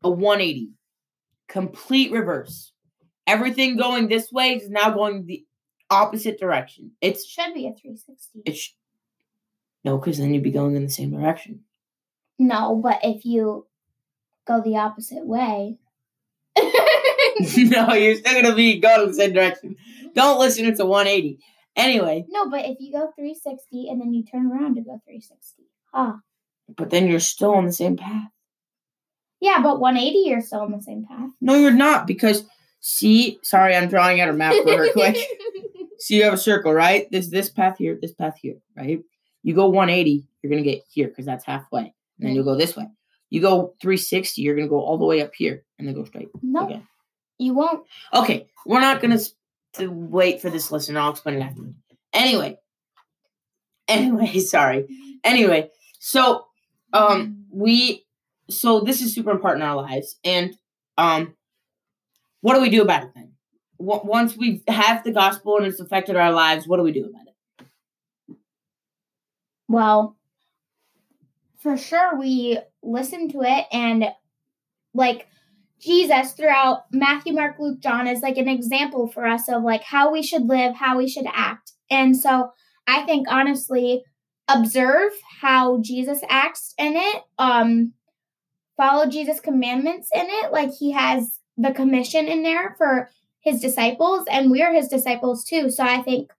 a 0.03 0.09
180. 0.09 0.69
Complete 1.47 2.11
reverse. 2.11 2.71
Everything 3.27 3.77
going 3.77 4.07
this 4.07 4.31
way 4.31 4.55
is 4.55 4.69
now 4.69 4.89
going 4.91 5.25
the 5.25 5.45
opposite 5.89 6.39
direction. 6.39 6.91
It 7.01 7.07
It's 7.13 7.25
should 7.25 7.53
be 7.53 7.67
a 7.67 7.73
360. 7.73 8.41
it's 8.45 8.75
no, 9.85 9.97
because 9.97 10.17
then 10.17 10.33
you'd 10.33 10.43
be 10.43 10.51
going 10.51 10.75
in 10.75 10.83
the 10.83 10.89
same 10.89 11.11
direction. 11.11 11.61
No, 12.39 12.75
but 12.81 12.99
if 13.03 13.25
you 13.25 13.67
go 14.47 14.61
the 14.61 14.77
opposite 14.77 15.25
way. 15.25 15.77
no, 16.57 17.93
you're 17.93 18.15
still 18.15 18.41
gonna 18.41 18.55
be 18.55 18.79
going 18.79 19.01
in 19.03 19.07
the 19.09 19.13
same 19.13 19.33
direction. 19.33 19.75
Don't 20.15 20.39
listen. 20.39 20.65
It's 20.65 20.79
a 20.79 20.85
180. 20.85 21.39
Anyway, 21.75 22.25
no, 22.29 22.49
but 22.49 22.65
if 22.65 22.77
you 22.79 22.91
go 22.91 23.11
360 23.15 23.89
and 23.89 23.99
then 23.99 24.13
you 24.13 24.23
turn 24.23 24.51
around 24.51 24.75
to 24.75 24.81
go 24.81 25.01
360. 25.05 25.63
Ah. 25.93 26.19
but 26.77 26.89
then 26.91 27.07
you're 27.07 27.19
still 27.19 27.53
on 27.55 27.65
the 27.65 27.73
same 27.73 27.97
path. 27.97 28.29
Yeah, 29.43 29.59
but 29.61 29.81
180 29.81 30.29
you're 30.29 30.39
still 30.39 30.61
on 30.61 30.71
the 30.71 30.81
same 30.81 31.05
path. 31.05 31.29
No, 31.41 31.55
you're 31.55 31.69
not 31.69 32.07
because 32.07 32.45
see. 32.79 33.39
Sorry, 33.43 33.75
I'm 33.75 33.89
drawing 33.89 34.21
out 34.21 34.29
a 34.29 34.33
map 34.33 34.55
for 34.63 34.77
her 34.77 34.89
quick. 34.93 35.17
So 35.99 36.13
you 36.13 36.23
have 36.23 36.33
a 36.33 36.37
circle, 36.37 36.73
right? 36.73 37.07
There's 37.11 37.29
this 37.29 37.49
path 37.49 37.77
here, 37.77 37.99
this 38.01 38.13
path 38.13 38.37
here, 38.41 38.55
right? 38.77 39.01
You 39.43 39.53
go 39.53 39.67
180, 39.67 40.25
you're 40.41 40.49
gonna 40.49 40.61
get 40.63 40.83
here 40.89 41.09
because 41.09 41.25
that's 41.25 41.43
halfway. 41.43 41.81
And 41.81 41.93
then 42.19 42.35
you'll 42.35 42.45
go 42.45 42.55
this 42.55 42.77
way. 42.77 42.87
You 43.29 43.41
go 43.41 43.75
360, 43.81 44.41
you're 44.41 44.55
gonna 44.55 44.69
go 44.69 44.79
all 44.79 44.97
the 44.97 45.03
way 45.03 45.21
up 45.21 45.35
here 45.35 45.65
and 45.77 45.85
then 45.85 45.93
go 45.93 46.05
straight. 46.05 46.29
no, 46.41 46.81
you 47.37 47.53
won't. 47.53 47.83
Okay, 48.13 48.47
we're 48.65 48.79
not 48.79 49.01
gonna 49.01 49.19
to 49.73 49.87
wait 49.89 50.41
for 50.41 50.49
this 50.49 50.71
lesson. 50.71 50.95
I'll 50.95 51.11
explain 51.11 51.35
it 51.35 51.41
after. 51.41 51.63
Anyway. 52.13 52.59
Anyway, 53.89 54.39
sorry. 54.39 54.87
Anyway, 55.25 55.69
so 55.99 56.45
um 56.93 57.43
we 57.51 58.02
so 58.49 58.81
this 58.81 59.01
is 59.01 59.13
super 59.13 59.31
important 59.31 59.63
in 59.63 59.69
our 59.69 59.75
lives. 59.75 60.19
And 60.23 60.55
um 60.97 61.35
what 62.41 62.55
do 62.55 62.61
we 62.61 62.69
do 62.69 62.81
about 62.81 63.03
it 63.03 63.11
then? 63.15 63.33
Once 63.77 64.37
we 64.37 64.63
have 64.67 65.03
the 65.03 65.11
gospel 65.11 65.57
and 65.57 65.65
it's 65.65 65.79
affected 65.79 66.15
our 66.15 66.31
lives 66.31 66.67
what 66.67 66.77
do 66.77 66.83
we 66.83 66.91
do 66.91 67.05
about 67.05 67.27
it? 67.27 68.37
Well, 69.67 70.17
for 71.59 71.77
sure, 71.77 72.19
we 72.19 72.59
listen 72.83 73.29
to 73.29 73.41
it 73.41 73.65
and 73.71 74.05
like 74.93 75.27
Jesus 75.79 76.33
throughout 76.33 76.83
Matthew, 76.91 77.33
Mark, 77.33 77.55
Luke, 77.59 77.79
John 77.79 78.07
is 78.07 78.21
like 78.21 78.37
an 78.37 78.47
example 78.47 79.07
for 79.07 79.25
us 79.25 79.49
of 79.49 79.63
like 79.63 79.83
how 79.83 80.11
we 80.11 80.21
should 80.21 80.47
live, 80.47 80.75
how 80.75 80.97
we 80.97 81.07
should 81.07 81.25
act. 81.33 81.71
And 81.89 82.15
so 82.15 82.51
I 82.87 83.03
think 83.03 83.27
honestly, 83.29 84.03
observe 84.47 85.11
how 85.41 85.81
Jesus 85.81 86.21
acts 86.29 86.73
in 86.77 86.95
it, 86.95 87.23
um, 87.39 87.93
follow 88.77 89.05
Jesus' 89.07 89.39
commandments 89.39 90.09
in 90.13 90.25
it. 90.27 90.51
Like 90.51 90.71
he 90.73 90.91
has 90.91 91.39
the 91.57 91.71
commission 91.71 92.27
in 92.27 92.43
there 92.43 92.75
for 92.77 93.09
his 93.41 93.59
disciples, 93.61 94.25
and 94.31 94.49
we're 94.51 94.73
his 94.73 94.87
disciples 94.87 95.43
too. 95.43 95.69
So 95.69 95.83
I 95.83 96.01
think 96.01 96.31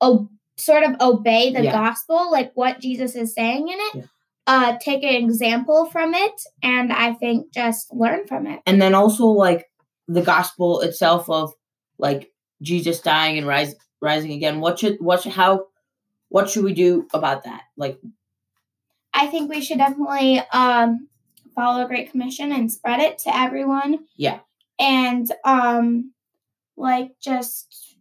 oh 0.00 0.28
sort 0.56 0.84
of 0.84 0.96
obey 1.00 1.52
the 1.52 1.64
Yeah. 1.64 1.72
gospel, 1.72 2.30
like 2.30 2.52
what 2.54 2.80
Jesus 2.80 3.16
is 3.16 3.34
saying 3.34 3.68
in 3.68 3.78
it. 3.78 3.94
Yeah. 3.94 4.02
Uh, 4.46 4.76
take 4.80 5.04
an 5.04 5.14
example 5.14 5.86
from 5.86 6.14
it, 6.14 6.42
and 6.62 6.92
I 6.92 7.12
think 7.14 7.52
just 7.52 7.92
learn 7.94 8.26
from 8.26 8.46
it. 8.46 8.60
and 8.66 8.82
then 8.82 8.94
also 8.94 9.26
like 9.26 9.70
the 10.08 10.22
gospel 10.22 10.80
itself 10.80 11.30
of 11.30 11.52
like 11.98 12.32
jesus 12.60 13.00
dying 13.00 13.38
and 13.38 13.46
rise, 13.46 13.74
rising 14.00 14.32
again 14.32 14.58
what 14.60 14.78
should 14.80 14.96
what 15.00 15.22
should 15.22 15.30
how 15.32 15.66
what 16.28 16.50
should 16.50 16.64
we 16.64 16.74
do 16.74 17.06
about 17.14 17.44
that 17.44 17.62
like 17.76 17.98
I 19.14 19.26
think 19.28 19.48
we 19.50 19.60
should 19.60 19.78
definitely 19.78 20.40
um, 20.52 21.08
follow 21.54 21.84
a 21.84 21.88
Great 21.88 22.10
Commission 22.10 22.52
and 22.52 22.70
spread 22.72 23.00
it 23.00 23.18
to 23.20 23.36
everyone. 23.36 24.00
Yeah. 24.16 24.40
And 24.78 25.30
um, 25.44 26.12
like 26.76 27.12
just 27.20 27.96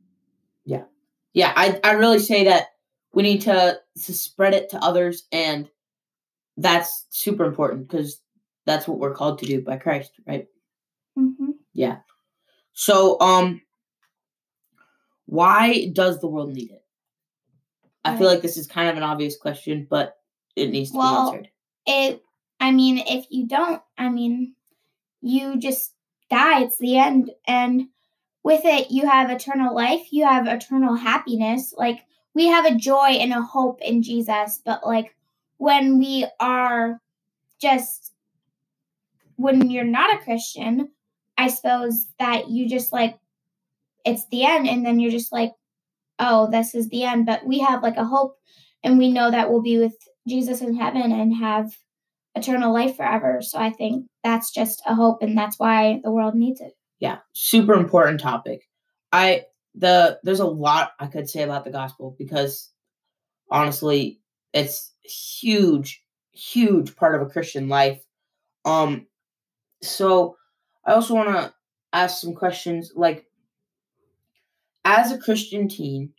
yeah 0.66 0.84
Yeah, 1.34 1.52
i 1.56 1.80
i 1.84 1.92
really 1.92 2.20
say 2.20 2.46
that 2.46 2.68
we 3.14 3.24
need 3.24 3.42
to, 3.42 3.78
to 4.06 4.14
spread 4.14 4.54
it 4.54 4.70
to 4.70 4.78
others 4.78 5.28
and 5.32 5.70
that's 6.58 7.06
super 7.10 7.44
important 7.44 7.88
because 7.88 8.22
that's 8.66 8.88
what 8.88 9.00
we're 9.00 9.14
called 9.14 9.40
to 9.40 9.46
do 9.46 9.62
by 9.62 9.76
christ 9.78 10.12
right 10.26 10.48
Mm-hmm. 11.20 11.52
yeah 11.74 11.98
so 12.72 13.20
um 13.20 13.62
why 15.26 15.90
does 15.94 16.20
the 16.22 16.28
world 16.28 16.54
need 16.54 16.72
it 16.72 16.84
i 18.06 18.18
feel 18.18 18.28
like 18.28 18.42
this 18.42 18.56
is 18.58 18.68
kind 18.68 18.90
of 18.90 18.96
an 18.98 19.04
obvious 19.04 19.38
question 19.38 19.86
but 19.90 20.18
it 20.56 20.70
needs 20.70 20.92
to 20.92 20.98
Well, 20.98 21.32
be 21.32 21.38
answered 21.38 21.50
it. 21.88 22.24
I 22.62 22.72
mean, 22.72 23.00
if 23.00 23.26
you 23.32 23.48
don't, 23.48 23.82
I 23.98 24.10
mean, 24.10 24.54
you 25.20 25.58
just 25.58 25.94
die. 26.30 26.62
It's 26.62 26.78
the 26.78 26.98
end, 26.98 27.32
and 27.48 27.88
with 28.44 28.62
it, 28.64 28.92
you 28.92 29.08
have 29.08 29.30
eternal 29.32 29.76
life. 29.76 30.12
You 30.12 30.26
have 30.26 30.48
eternal 30.48 30.96
happiness. 30.96 31.74
Like 31.76 32.02
we 32.36 32.46
have 32.48 32.66
a 32.66 32.76
joy 32.76 33.18
and 33.20 33.34
a 33.34 33.42
hope 33.42 33.82
in 33.82 34.04
Jesus, 34.04 34.62
but 34.64 34.86
like 34.86 35.16
when 35.58 35.98
we 35.98 36.28
are 36.40 37.02
just 37.60 38.14
when 39.38 39.72
you're 39.72 39.84
not 39.84 40.14
a 40.14 40.24
Christian, 40.24 40.90
I 41.38 41.48
suppose 41.48 42.08
that 42.20 42.50
you 42.50 42.70
just 42.70 42.94
like 42.94 43.18
it's 44.06 44.28
the 44.28 44.46
end 44.46 44.68
and 44.68 44.86
then 44.86 45.00
you're 45.00 45.12
just 45.12 45.32
like 45.32 45.54
oh 46.20 46.50
this 46.50 46.74
is 46.76 46.90
the 46.90 47.04
end 47.04 47.26
but 47.26 47.46
we 47.46 47.60
have 47.60 47.84
like 47.84 47.98
a 47.98 48.06
hope 48.06 48.38
and 48.84 48.98
we 48.98 49.12
know 49.12 49.30
that 49.30 49.50
we'll 49.50 49.62
be 49.62 49.78
with 49.78 49.96
Jesus 50.28 50.62
in 50.62 50.76
heaven 50.76 51.12
and 51.12 51.36
have 51.36 51.76
eternal 52.36 52.74
life 52.74 52.96
forever. 52.96 53.42
So 53.42 53.58
I 53.58 53.72
think 53.72 54.08
that's 54.24 54.52
just 54.52 54.82
a 54.86 54.96
hope 54.96 55.22
and 55.22 55.38
that's 55.38 55.60
why 55.60 56.00
the 56.04 56.12
world 56.12 56.36
needs 56.36 56.62
it. 56.62 56.74
Yeah 57.00 57.20
super 57.34 57.74
important 57.74 58.20
topic. 58.20 58.62
I 59.12 59.46
the 59.76 60.20
there's 60.24 60.42
a 60.42 60.46
lot 60.46 60.92
i 61.00 61.08
could 61.08 61.30
say 61.30 61.44
about 61.44 61.64
the 61.64 61.72
gospel 61.72 62.14
because 62.20 62.70
honestly 63.50 64.20
it's 64.54 64.94
huge 65.04 66.04
huge 66.34 66.96
part 66.96 67.16
of 67.16 67.22
a 67.22 67.32
christian 67.32 67.70
life. 67.70 68.02
Um 68.66 69.08
so 69.82 70.36
i 70.86 70.94
also 70.94 71.16
want 71.16 71.30
to 71.30 71.54
ask 71.94 72.22
some 72.22 72.36
questions 72.36 72.92
like 72.96 73.26
as 74.86 75.12
a 75.12 75.18
christian 75.18 75.68
teen 75.68 76.14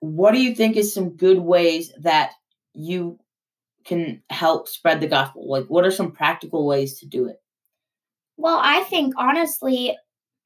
what 0.00 0.32
do 0.32 0.40
you 0.40 0.54
think 0.54 0.76
is 0.76 0.92
some 0.92 1.10
good 1.10 1.38
ways 1.38 1.92
that 2.00 2.32
you 2.74 3.18
can 3.88 4.22
help 4.30 4.68
spread 4.68 5.00
the 5.00 5.06
gospel 5.06 5.50
like 5.50 5.64
what 5.66 5.84
are 5.84 5.90
some 5.90 6.12
practical 6.12 6.66
ways 6.66 6.98
to 6.98 7.06
do 7.06 7.26
it 7.26 7.40
Well, 8.38 8.60
I 8.62 8.84
think 8.84 9.14
honestly, 9.18 9.96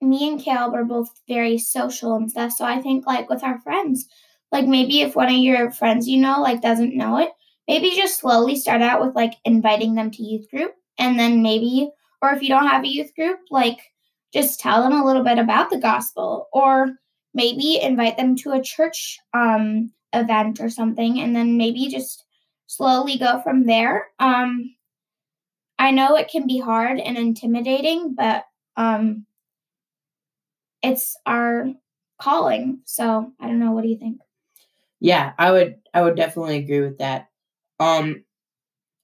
me 0.01 0.29
and 0.29 0.41
Caleb 0.41 0.75
are 0.75 0.85
both 0.85 1.11
very 1.29 1.59
social 1.59 2.17
and 2.17 2.31
stuff. 2.31 2.53
So 2.53 2.65
I 2.65 2.81
think 2.81 3.07
like 3.07 3.29
with 3.29 3.45
our 3.45 3.61
friends, 3.61 4.07
like 4.51 4.67
maybe 4.67 5.03
if 5.03 5.15
one 5.15 5.29
of 5.29 5.35
your 5.35 5.71
friends 5.71 6.09
you 6.09 6.19
know 6.19 6.41
like 6.41 6.63
doesn't 6.63 6.97
know 6.97 7.19
it, 7.19 7.31
maybe 7.69 7.91
just 7.91 8.19
slowly 8.19 8.57
start 8.57 8.81
out 8.83 9.05
with 9.05 9.15
like 9.15 9.35
inviting 9.45 9.95
them 9.95 10.11
to 10.11 10.23
youth 10.23 10.51
group 10.51 10.73
and 10.99 11.19
then 11.19 11.43
maybe 11.43 11.91
or 12.23 12.31
if 12.31 12.43
you 12.43 12.49
don't 12.49 12.67
have 12.67 12.85
a 12.85 12.89
youth 12.89 13.15
group, 13.15 13.39
like 13.51 13.79
just 14.33 14.59
tell 14.59 14.83
them 14.83 14.99
a 14.99 15.05
little 15.05 15.23
bit 15.25 15.39
about 15.39 15.69
the 15.71 15.79
gospel 15.79 16.49
or 16.53 16.93
maybe 17.35 17.79
invite 17.81 18.17
them 18.17 18.37
to 18.37 18.53
a 18.53 18.63
church 18.63 19.19
um 19.35 19.93
event 20.15 20.61
or 20.61 20.71
something 20.71 21.21
and 21.21 21.37
then 21.37 21.57
maybe 21.57 21.89
just 21.89 22.25
slowly 22.67 23.19
go 23.19 23.41
from 23.43 23.67
there. 23.67 24.09
Um 24.19 24.75
I 25.79 25.91
know 25.91 26.17
it 26.17 26.29
can 26.29 26.47
be 26.47 26.59
hard 26.59 26.99
and 26.99 27.19
intimidating, 27.19 28.15
but 28.15 28.47
um 28.77 29.27
it's 30.83 31.17
our 31.27 31.69
calling. 32.21 32.81
So 32.85 33.33
I 33.41 33.47
don't 33.47 33.59
know. 33.59 33.73
What 33.73 33.83
do 33.83 33.89
you 33.89 33.99
think? 33.99 34.21
Yeah, 35.01 35.33
I 35.39 35.51
would 35.53 35.77
I 35.95 36.03
would 36.03 36.17
definitely 36.17 36.59
agree 36.59 36.81
with 36.83 36.99
that. 36.99 37.29
Um 37.81 38.25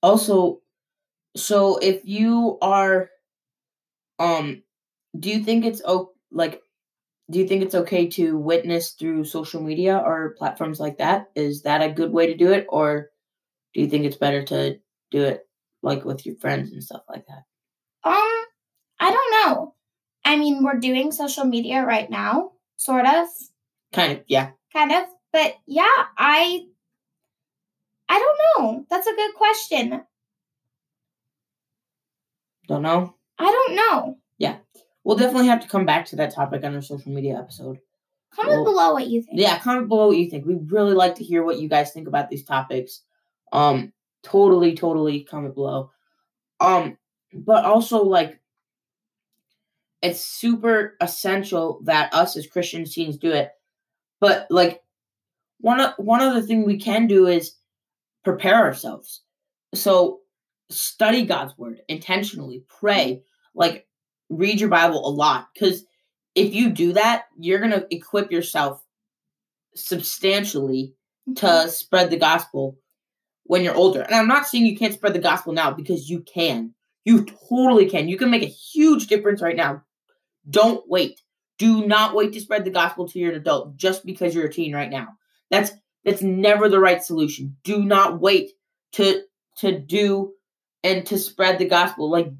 also 0.02 0.60
so 1.36 1.78
if 1.78 2.04
you 2.06 2.58
are 2.62 3.10
um 4.18 4.62
do 5.18 5.30
you 5.30 5.42
think 5.44 5.64
it's 5.64 5.82
o- 5.84 6.12
like 6.30 6.62
do 7.30 7.38
you 7.38 7.48
think 7.48 7.62
it's 7.62 7.74
okay 7.74 8.06
to 8.08 8.38
witness 8.38 8.92
through 8.92 9.24
social 9.24 9.62
media 9.62 9.98
or 9.98 10.34
platforms 10.38 10.80
like 10.80 10.98
that? 10.98 11.28
Is 11.34 11.62
that 11.62 11.82
a 11.82 11.92
good 11.92 12.12
way 12.12 12.26
to 12.26 12.36
do 12.36 12.52
it 12.52 12.66
or 12.68 13.10
do 13.78 13.85
you 13.85 13.88
think 13.88 14.06
it's 14.06 14.16
better 14.16 14.42
to 14.42 14.76
do 15.12 15.23
it 15.23 15.47
like 15.85 16.04
with 16.04 16.26
your 16.26 16.35
friends 16.35 16.73
and 16.73 16.82
stuff 16.82 17.02
like 17.08 17.25
that? 17.28 17.44
Um, 18.02 18.44
I 18.99 19.12
don't 19.12 19.30
know. 19.30 19.75
I 20.25 20.35
mean, 20.35 20.64
we're 20.64 20.80
doing 20.80 21.12
social 21.12 21.44
media 21.44 21.85
right 21.85 22.11
now, 22.11 22.54
sort 22.76 23.06
of. 23.06 23.28
Kind 23.92 24.14
of, 24.14 24.25
yeah. 24.26 24.50
kind 24.73 24.90
of. 24.90 25.04
But 25.32 25.54
yeah, 25.68 25.85
I 26.18 26.66
I 28.08 28.18
don't 28.18 28.38
know. 28.66 28.87
That's 28.90 29.06
a 29.06 29.14
good 29.14 29.35
question. 29.35 30.02
Don't 32.66 32.82
know. 32.82 33.14
I 33.38 33.44
don't 33.44 33.76
know. 33.76 34.18
Yeah. 34.38 34.56
We'll 35.04 35.16
definitely 35.16 35.47
have 35.47 35.61
to 35.61 35.68
come 35.68 35.87
back 35.87 36.06
to 36.06 36.16
that 36.16 36.35
topic 36.35 36.64
on 36.64 36.75
our 36.75 36.82
social 36.82 37.12
media 37.12 37.38
episode. 37.38 37.78
Comment 38.35 38.56
Well, 38.56 38.64
below 38.64 38.92
what 38.94 39.06
you 39.06 39.23
think. 39.23 39.38
Yeah, 39.38 39.56
comment 39.61 39.87
below 39.87 40.08
what 40.08 40.16
you 40.16 40.28
think. 40.28 40.47
We'd 40.47 40.73
really 40.73 40.94
like 40.94 41.14
to 41.14 41.25
hear 41.25 41.44
what 41.44 41.61
you 41.61 41.68
guys 41.68 41.92
think 41.92 42.08
about 42.08 42.28
these 42.28 42.42
topics. 42.42 43.02
Um, 43.52 43.92
totally, 44.22 44.74
totally 44.74 45.24
comment 45.24 45.54
below. 45.54 45.90
Um, 46.60 46.96
but 47.32 47.64
also 47.64 48.02
like 48.02 48.40
it's 50.02 50.20
super 50.20 50.96
essential 51.00 51.80
that 51.84 52.12
us 52.14 52.36
as 52.36 52.46
Christian 52.46 52.84
teens 52.84 53.16
do 53.16 53.32
it. 53.32 53.50
But 54.20 54.46
like 54.50 54.82
one 55.60 55.92
one 55.96 56.20
other 56.20 56.42
thing 56.42 56.64
we 56.64 56.78
can 56.78 57.06
do 57.06 57.26
is 57.26 57.56
prepare 58.24 58.56
ourselves. 58.56 59.22
So 59.74 60.20
study 60.70 61.24
God's 61.24 61.56
word 61.58 61.80
intentionally, 61.88 62.64
pray, 62.68 63.22
like 63.54 63.86
read 64.28 64.60
your 64.60 64.68
Bible 64.68 65.06
a 65.06 65.10
lot 65.10 65.48
cuz 65.58 65.84
if 66.34 66.54
you 66.54 66.70
do 66.70 66.92
that, 66.92 67.24
you're 67.38 67.58
going 67.58 67.72
to 67.72 67.86
equip 67.90 68.30
yourself 68.30 68.84
substantially 69.74 70.94
to 71.36 71.68
spread 71.68 72.10
the 72.10 72.16
gospel 72.16 72.78
when 73.48 73.64
you're 73.64 73.74
older. 73.74 74.02
And 74.02 74.14
I'm 74.14 74.28
not 74.28 74.46
saying 74.46 74.66
you 74.66 74.76
can't 74.76 74.94
spread 74.94 75.14
the 75.14 75.18
gospel 75.18 75.52
now 75.52 75.72
because 75.72 76.08
you 76.08 76.20
can. 76.20 76.74
You 77.04 77.24
totally 77.48 77.88
can. 77.88 78.06
You 78.06 78.18
can 78.18 78.30
make 78.30 78.42
a 78.42 78.46
huge 78.46 79.06
difference 79.06 79.42
right 79.42 79.56
now. 79.56 79.82
Don't 80.48 80.86
wait. 80.86 81.22
Do 81.58 81.86
not 81.86 82.14
wait 82.14 82.34
to 82.34 82.40
spread 82.40 82.64
the 82.64 82.70
gospel 82.70 83.08
to 83.08 83.18
your 83.18 83.32
adult 83.32 83.76
just 83.76 84.04
because 84.04 84.34
you're 84.34 84.46
a 84.46 84.52
teen 84.52 84.74
right 84.74 84.90
now. 84.90 85.08
That's 85.50 85.72
that's 86.04 86.22
never 86.22 86.68
the 86.68 86.78
right 86.78 87.02
solution. 87.02 87.56
Do 87.64 87.82
not 87.82 88.20
wait 88.20 88.52
to 88.92 89.22
to 89.56 89.78
do 89.78 90.34
and 90.84 91.04
to 91.06 91.18
spread 91.18 91.58
the 91.58 91.64
gospel. 91.64 92.10
Like 92.10 92.30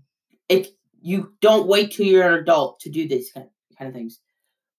if 0.49 0.69
you 1.01 1.33
don't 1.41 1.67
wait 1.67 1.93
till 1.93 2.07
you're 2.07 2.29
an 2.29 2.39
adult 2.39 2.81
to 2.81 2.91
do 2.91 3.09
these 3.09 3.33
kind 3.33 3.47
of, 3.47 3.79
kind 3.79 3.89
of 3.89 3.95
things. 3.95 4.21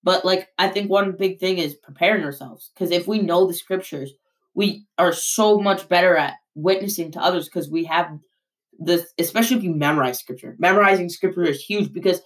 But 0.04 0.24
like 0.24 0.48
I 0.60 0.68
think 0.68 0.92
one 0.92 1.14
big 1.14 1.40
thing 1.40 1.58
is 1.58 1.74
preparing 1.74 2.24
ourselves 2.24 2.70
because 2.74 2.92
if 2.92 3.08
we 3.08 3.20
know 3.20 3.48
the 3.48 3.54
scriptures, 3.56 4.12
we 4.60 4.86
are 4.98 5.14
so 5.14 5.58
much 5.58 5.88
better 5.88 6.18
at 6.18 6.34
witnessing 6.54 7.14
to 7.14 7.24
others 7.24 7.46
because 7.46 7.72
we 7.72 7.86
have 7.86 8.08
this 8.78 9.06
especially 9.18 9.56
if 9.56 9.64
you 9.64 9.74
memorize 9.74 10.20
scripture. 10.20 10.58
Memorizing 10.60 11.08
scripture 11.08 11.46
is 11.46 11.64
huge 11.64 11.94
because 11.94 12.20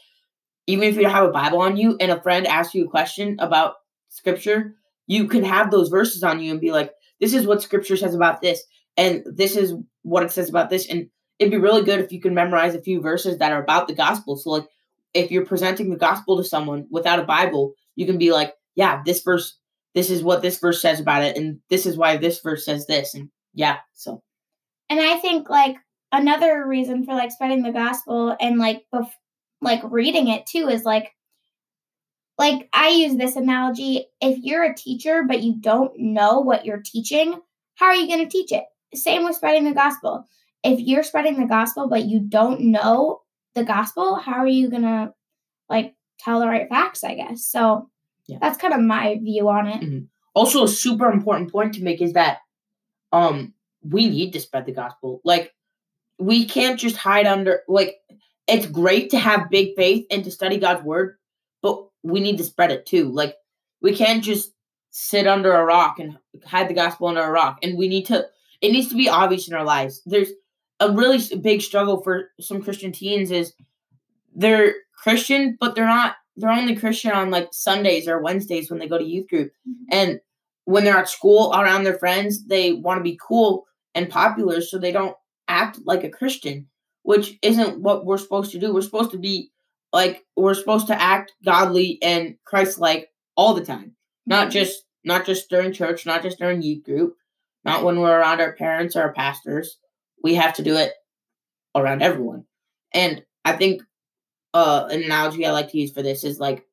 even 0.66 0.90
if 0.90 0.96
you 0.96 1.08
have 1.08 1.26
a 1.26 1.32
Bible 1.32 1.62
on 1.62 1.78
you 1.78 1.96
and 2.00 2.12
a 2.12 2.20
friend 2.24 2.48
asks 2.48 2.74
you 2.74 2.86
a 2.86 2.90
question 2.90 3.36
about 3.38 3.76
scripture, 4.10 4.74
you 5.06 5.28
can 5.28 5.44
have 5.44 5.70
those 5.70 5.90
verses 5.90 6.24
on 6.24 6.42
you 6.42 6.50
and 6.50 6.60
be 6.60 6.72
like, 6.72 6.92
this 7.22 7.36
is 7.36 7.46
what 7.46 7.62
scripture 7.62 7.96
says 7.96 8.16
about 8.16 8.42
this, 8.42 8.64
and 8.98 9.24
this 9.32 9.56
is 9.56 9.76
what 10.02 10.24
it 10.24 10.32
says 10.32 10.50
about 10.50 10.72
this. 10.72 10.88
And 10.90 11.10
it'd 11.38 11.52
be 11.52 11.60
really 11.60 11.84
good 11.84 12.00
if 12.00 12.12
you 12.12 12.20
can 12.20 12.34
memorize 12.34 12.74
a 12.74 12.82
few 12.82 13.00
verses 13.00 13.38
that 13.38 13.52
are 13.52 13.62
about 13.62 13.88
the 13.88 13.94
gospel. 13.94 14.38
So 14.38 14.50
like 14.50 14.66
if 15.14 15.30
you're 15.30 15.46
presenting 15.46 15.92
the 15.92 15.98
gospel 15.98 16.38
to 16.38 16.44
someone 16.44 16.88
without 16.90 17.20
a 17.20 17.26
Bible, 17.26 17.74
you 17.96 18.08
can 18.08 18.18
be 18.18 18.32
like, 18.32 18.56
yeah, 18.74 19.04
this 19.06 19.22
verse, 19.22 19.60
this 19.94 20.10
is 20.10 20.24
what 20.24 20.42
this 20.42 20.60
verse 20.60 20.82
says 20.82 21.00
about 21.00 21.24
it, 21.24 21.38
and 21.38 21.60
this 21.70 21.86
is 21.86 21.98
why 21.98 22.18
this 22.18 22.42
verse 22.42 22.66
says 22.66 22.88
this. 22.88 23.14
And 23.14 23.30
yeah, 23.54 23.78
so 23.94 24.22
And 24.90 25.00
I 25.00 25.18
think 25.18 25.50
like 25.50 25.78
another 26.12 26.66
reason 26.68 27.06
for 27.06 27.14
like 27.14 27.32
spreading 27.32 27.64
the 27.64 27.72
gospel 27.72 28.36
and 28.40 28.58
like 28.60 28.86
bef- 28.94 29.10
like 29.62 29.82
reading 29.84 30.28
it 30.28 30.46
too 30.46 30.68
is 30.70 30.84
like 30.84 31.12
like 32.38 32.68
I 32.74 32.90
use 32.90 33.16
this 33.16 33.36
analogy 33.36 34.08
if 34.22 34.40
you're 34.42 34.64
a 34.64 34.76
teacher 34.76 35.24
but 35.28 35.44
you 35.44 35.56
don't 35.60 35.92
know 35.98 36.40
what 36.40 36.66
you're 36.66 36.82
teaching, 36.84 37.40
how 37.76 37.88
are 37.88 37.96
you 37.96 38.08
going 38.08 38.28
to 38.28 38.32
teach 38.32 38.52
it? 38.52 38.64
Same 38.96 39.24
with 39.24 39.36
spreading 39.36 39.64
the 39.64 39.74
gospel. 39.74 40.28
If 40.64 40.80
you're 40.80 41.04
spreading 41.04 41.40
the 41.40 41.48
gospel 41.48 41.88
but 41.88 42.06
you 42.06 42.20
don't 42.20 42.62
know 42.62 43.22
the 43.56 43.64
gospel, 43.64 44.16
how 44.16 44.34
are 44.34 44.48
you 44.48 44.70
going 44.70 44.84
to 44.84 45.14
like 45.70 45.96
tell 46.20 46.40
the 46.40 46.48
right 46.48 46.70
facts, 46.70 47.04
I 47.04 47.16
guess. 47.16 47.46
So 47.46 47.90
Yeah. 48.28 48.38
that's 48.42 48.58
kind 48.58 48.74
of 48.74 48.82
my 48.82 49.20
view 49.22 49.50
on 49.50 49.68
it. 49.68 49.84
also 50.34 50.64
a 50.64 50.68
super 50.68 51.12
important 51.12 51.52
point 51.52 51.74
to 51.76 51.84
make 51.84 52.02
is 52.02 52.14
that 52.14 52.40
um 53.12 53.54
we 53.84 54.10
need 54.10 54.32
to 54.34 54.40
spread 54.40 54.66
the 54.66 54.72
gospel 54.72 55.22
like 55.24 55.54
we 56.20 56.46
can't 56.46 56.80
just 56.80 56.96
hide 56.96 57.26
under 57.28 57.62
like 57.68 57.96
it's 58.48 58.66
great 58.66 59.10
to 59.12 59.20
have 59.20 59.50
big 59.50 59.76
faith 59.76 60.06
and 60.10 60.24
to 60.24 60.32
study 60.32 60.58
god's 60.58 60.84
word 60.84 61.18
but 61.62 61.86
we 62.04 62.20
need 62.20 62.38
to 62.38 62.44
spread 62.44 62.72
it 62.72 62.86
too 62.86 63.10
like 63.12 63.36
we 63.82 63.96
can't 63.96 64.24
just 64.24 64.54
sit 64.92 65.28
under 65.28 65.54
a 65.54 65.66
rock 65.66 66.00
and 66.00 66.18
hide 66.46 66.70
the 66.70 66.74
gospel 66.74 67.08
under 67.08 67.22
a 67.22 67.32
rock 67.32 67.58
and 67.64 67.78
we 67.78 67.88
need 67.88 68.06
to 68.06 68.26
it 68.62 68.72
needs 68.72 68.88
to 68.88 68.96
be 68.96 69.10
obvious 69.10 69.48
in 69.48 69.54
our 69.54 69.66
lives 69.66 70.02
there's 70.06 70.30
a 70.80 70.92
really 70.92 71.20
big 71.42 71.62
struggle 71.62 72.02
for 72.02 72.30
some 72.40 72.62
christian 72.62 72.92
teens 72.92 73.32
is 73.32 73.54
they're 74.36 74.74
christian 74.96 75.58
but 75.60 75.76
they're 75.76 75.86
not 75.86 76.16
they're 76.36 76.52
only 76.52 76.76
christian 76.76 77.12
on 77.12 77.30
like 77.30 77.50
sundays 77.52 78.08
or 78.08 78.22
wednesdays 78.22 78.70
when 78.70 78.80
they 78.80 78.88
go 78.88 78.98
to 78.98 79.04
youth 79.04 79.28
group 79.28 79.52
mm-hmm. 79.68 79.84
and 79.92 80.20
when 80.66 80.84
they're 80.84 80.98
at 80.98 81.10
school 81.10 81.54
around 81.54 81.84
their 81.84 81.98
friends, 81.98 82.46
they 82.46 82.74
want 82.74 83.00
to 83.00 83.04
be 83.04 83.20
cool 83.22 83.66
and 83.96 84.10
popular, 84.10 84.62
so 84.62 84.78
they 84.78 84.92
don't 84.92 85.16
act 85.48 85.80
like 85.86 86.04
a 86.04 86.10
Christian, 86.10 86.68
which 87.04 87.38
isn't 87.42 87.82
what 87.82 88.06
we're 88.06 88.18
supposed 88.18 88.52
to 88.52 88.60
do. 88.60 88.74
We're 88.74 88.82
supposed 88.82 89.12
to 89.12 89.18
be 89.18 89.52
like 89.92 90.24
we're 90.36 90.54
supposed 90.54 90.88
to 90.88 91.00
act 91.00 91.34
godly 91.46 92.00
and 92.02 92.36
Christ-like 92.46 93.10
all 93.36 93.54
the 93.54 93.66
time, 93.66 93.96
not 94.26 94.44
mm-hmm. 94.44 94.52
just 94.52 94.86
not 95.04 95.26
just 95.26 95.50
during 95.50 95.74
church, 95.74 96.06
not 96.06 96.24
just 96.24 96.40
during 96.40 96.62
youth 96.62 96.84
group, 96.84 97.16
not 97.66 97.84
when 97.84 98.00
we're 98.00 98.18
around 98.18 98.40
our 98.40 98.54
parents 98.54 98.96
or 98.96 99.02
our 99.02 99.14
pastors. 99.14 99.78
We 100.24 100.36
have 100.36 100.54
to 100.56 100.64
do 100.64 100.78
it 100.78 100.94
around 101.76 102.02
everyone. 102.02 102.46
And 102.94 103.24
I 103.44 103.54
think 103.54 103.82
uh, 104.54 104.88
an 104.90 105.04
analogy 105.04 105.46
I 105.46 105.52
like 105.52 105.72
to 105.72 105.80
use 105.80 105.92
for 105.92 106.02
this 106.02 106.24
is 106.24 106.40
like 106.40 106.68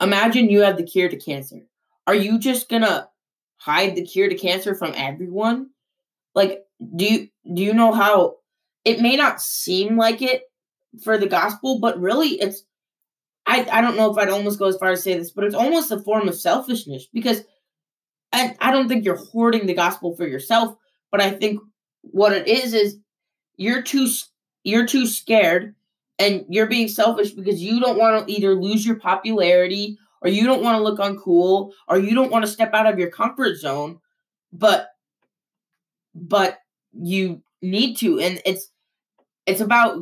imagine 0.00 0.50
you 0.50 0.60
have 0.60 0.76
the 0.76 0.82
cure 0.82 1.08
to 1.08 1.16
cancer 1.16 1.62
are 2.06 2.14
you 2.14 2.38
just 2.38 2.68
gonna 2.68 3.08
hide 3.56 3.94
the 3.94 4.04
cure 4.04 4.28
to 4.28 4.34
cancer 4.34 4.74
from 4.74 4.92
everyone? 4.96 5.70
Like, 6.34 6.64
do 6.96 7.04
you 7.04 7.28
do 7.54 7.62
you 7.62 7.74
know 7.74 7.92
how 7.92 8.36
it 8.84 9.00
may 9.00 9.16
not 9.16 9.40
seem 9.40 9.96
like 9.96 10.22
it 10.22 10.42
for 11.02 11.16
the 11.16 11.28
gospel, 11.28 11.78
but 11.78 12.00
really 12.00 12.30
it's 12.30 12.64
I, 13.46 13.66
I 13.70 13.80
don't 13.80 13.96
know 13.96 14.10
if 14.10 14.18
I'd 14.18 14.28
almost 14.28 14.58
go 14.58 14.66
as 14.66 14.76
far 14.76 14.90
as 14.90 15.02
say 15.02 15.18
this, 15.18 15.32
but 15.32 15.44
it's 15.44 15.54
almost 15.54 15.90
a 15.90 16.00
form 16.00 16.28
of 16.28 16.36
selfishness 16.36 17.06
because 17.12 17.42
I, 18.32 18.56
I 18.60 18.70
don't 18.70 18.88
think 18.88 19.04
you're 19.04 19.16
hoarding 19.16 19.66
the 19.66 19.74
gospel 19.74 20.14
for 20.14 20.26
yourself, 20.26 20.76
but 21.10 21.20
I 21.20 21.30
think 21.30 21.60
what 22.02 22.32
it 22.32 22.48
is 22.48 22.72
is 22.72 22.98
you're 23.56 23.82
too 23.82 24.08
you're 24.64 24.86
too 24.86 25.06
scared 25.06 25.74
and 26.18 26.44
you're 26.48 26.66
being 26.66 26.88
selfish 26.88 27.32
because 27.32 27.62
you 27.62 27.80
don't 27.80 27.98
want 27.98 28.26
to 28.26 28.32
either 28.32 28.54
lose 28.54 28.86
your 28.86 28.96
popularity 28.96 29.98
or 30.20 30.28
you 30.28 30.44
don't 30.44 30.62
want 30.62 30.76
to 30.78 30.82
look 30.82 30.98
uncool 30.98 31.72
or 31.88 31.98
you 31.98 32.14
don't 32.14 32.30
want 32.30 32.44
to 32.44 32.50
step 32.50 32.72
out 32.74 32.86
of 32.86 32.98
your 32.98 33.10
comfort 33.10 33.56
zone 33.56 33.98
but 34.52 34.88
but 36.14 36.58
you 36.92 37.42
need 37.62 37.96
to 37.96 38.20
and 38.20 38.40
it's 38.44 38.70
it's 39.46 39.60
about 39.60 39.98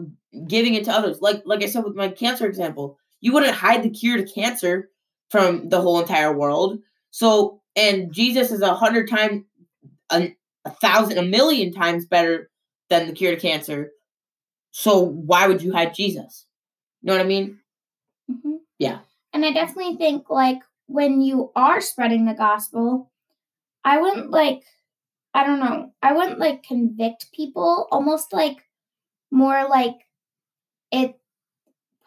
giving 0.47 0.75
it 0.75 0.85
to 0.85 0.93
others. 0.93 1.21
Like 1.21 1.43
like 1.45 1.63
i 1.63 1.67
said 1.67 1.85
with 1.85 1.95
my 1.95 2.09
cancer 2.09 2.47
example 2.47 2.99
you 3.21 3.33
wouldn't 3.33 3.55
hide 3.55 3.83
the 3.83 3.91
cure 3.91 4.17
to 4.17 4.33
cancer 4.33 4.91
from 5.31 5.69
the 5.69 5.81
whole 5.81 6.01
entire 6.01 6.37
world. 6.37 6.79
So 7.11 7.61
and 7.77 8.13
jesus 8.13 8.51
is 8.51 8.63
a 8.63 8.75
hundred 8.75 9.09
times 9.09 9.45
a, 10.11 10.35
a 10.65 10.71
thousand 10.71 11.19
a 11.19 11.23
million 11.23 11.73
times 11.73 12.05
better 12.05 12.51
than 12.89 13.07
the 13.07 13.13
cure 13.13 13.35
to 13.35 13.41
cancer 13.41 13.93
so 14.71 15.01
why 15.01 15.47
would 15.47 15.63
you 15.63 15.73
hide 15.73 15.95
jesus 15.95 16.47
you 17.03 17.07
know 17.09 17.15
what 17.15 17.25
i 17.25 17.29
mean 17.29 17.59
Mhm. 18.31 18.59
Yeah. 18.79 19.01
And 19.33 19.45
I 19.45 19.53
definitely 19.53 19.97
think 19.97 20.31
like 20.31 20.59
when 20.87 21.21
you 21.21 21.51
are 21.55 21.81
spreading 21.81 22.27
the 22.27 22.35
gospel, 22.35 23.11
I 23.85 24.01
wouldn't 24.01 24.31
like 24.31 24.63
I 25.33 25.47
don't 25.47 25.61
know. 25.61 25.93
I 26.03 26.13
wouldn't 26.13 26.41
like 26.41 26.65
convict 26.65 27.33
people, 27.33 27.87
almost 27.93 28.33
like 28.33 28.65
more 29.31 29.69
like 29.69 29.95
it 30.91 31.19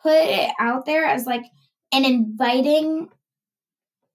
put 0.02 0.12
it 0.14 0.54
out 0.60 0.86
there 0.86 1.06
as 1.06 1.26
like 1.26 1.46
an 1.94 2.04
inviting 2.06 3.10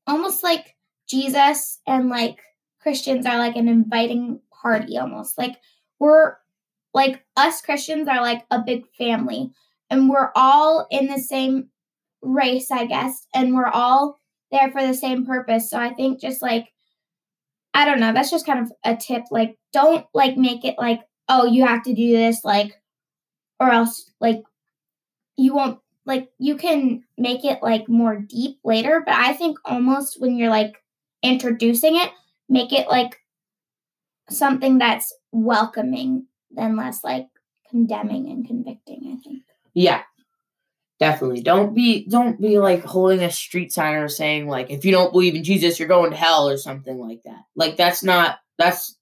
almost 0.06 0.42
like 0.42 0.76
Jesus 1.08 1.80
and 1.86 2.08
like 2.10 2.38
Christians 2.80 3.24
are 3.26 3.38
like 3.38 3.56
an 3.56 3.68
inviting 3.68 4.40
party 4.50 4.98
almost. 4.98 5.38
Like 5.38 5.56
we're 5.98 6.36
like 6.94 7.24
us 7.36 7.60
Christians 7.60 8.08
are 8.08 8.20
like 8.20 8.44
a 8.50 8.60
big 8.60 8.84
family 8.96 9.50
and 9.90 10.08
we're 10.08 10.30
all 10.34 10.86
in 10.90 11.06
the 11.06 11.18
same 11.18 11.70
race, 12.22 12.70
I 12.70 12.86
guess, 12.86 13.26
and 13.34 13.54
we're 13.54 13.68
all 13.68 14.18
there 14.50 14.70
for 14.70 14.86
the 14.86 14.94
same 14.94 15.26
purpose. 15.26 15.70
So 15.70 15.78
I 15.78 15.94
think 15.94 16.20
just 16.20 16.42
like 16.42 16.68
I 17.74 17.84
don't 17.84 18.00
know, 18.00 18.12
that's 18.12 18.30
just 18.30 18.46
kind 18.46 18.60
of 18.60 18.72
a 18.84 18.96
tip. 18.96 19.24
Like 19.30 19.56
don't 19.72 20.06
like 20.14 20.36
make 20.36 20.64
it 20.64 20.76
like, 20.78 21.00
oh, 21.28 21.44
you 21.46 21.66
have 21.66 21.82
to 21.84 21.94
do 21.94 22.12
this, 22.16 22.44
like 22.44 22.74
or 23.60 23.70
else 23.70 24.10
like 24.20 24.42
you 25.36 25.54
won't 25.54 25.80
like 26.06 26.28
you 26.38 26.56
can 26.56 27.04
make 27.18 27.44
it 27.44 27.62
like 27.62 27.88
more 27.88 28.16
deep 28.16 28.58
later, 28.64 29.02
but 29.04 29.14
I 29.14 29.34
think 29.34 29.58
almost 29.64 30.20
when 30.20 30.36
you're 30.36 30.50
like 30.50 30.82
introducing 31.22 31.96
it, 31.96 32.10
make 32.48 32.72
it 32.72 32.88
like 32.88 33.18
something 34.30 34.78
that's 34.78 35.14
welcoming 35.32 36.27
than 36.50 36.76
less 36.76 37.04
like 37.04 37.26
condemning 37.70 38.28
and 38.28 38.46
convicting, 38.46 39.16
I 39.18 39.22
think. 39.22 39.42
Yeah. 39.74 40.02
Definitely. 40.98 41.42
Don't 41.42 41.74
be 41.74 42.08
don't 42.08 42.40
be 42.40 42.58
like 42.58 42.82
holding 42.82 43.22
a 43.22 43.30
street 43.30 43.72
sign 43.72 43.94
or 43.94 44.08
saying 44.08 44.48
like 44.48 44.70
if 44.70 44.84
you 44.84 44.90
don't 44.90 45.12
believe 45.12 45.36
in 45.36 45.44
Jesus, 45.44 45.78
you're 45.78 45.86
going 45.86 46.10
to 46.10 46.16
hell 46.16 46.48
or 46.48 46.56
something 46.56 46.98
like 46.98 47.22
that. 47.24 47.44
Like 47.54 47.76
that's 47.76 48.02
not 48.02 48.38
that's 48.58 48.96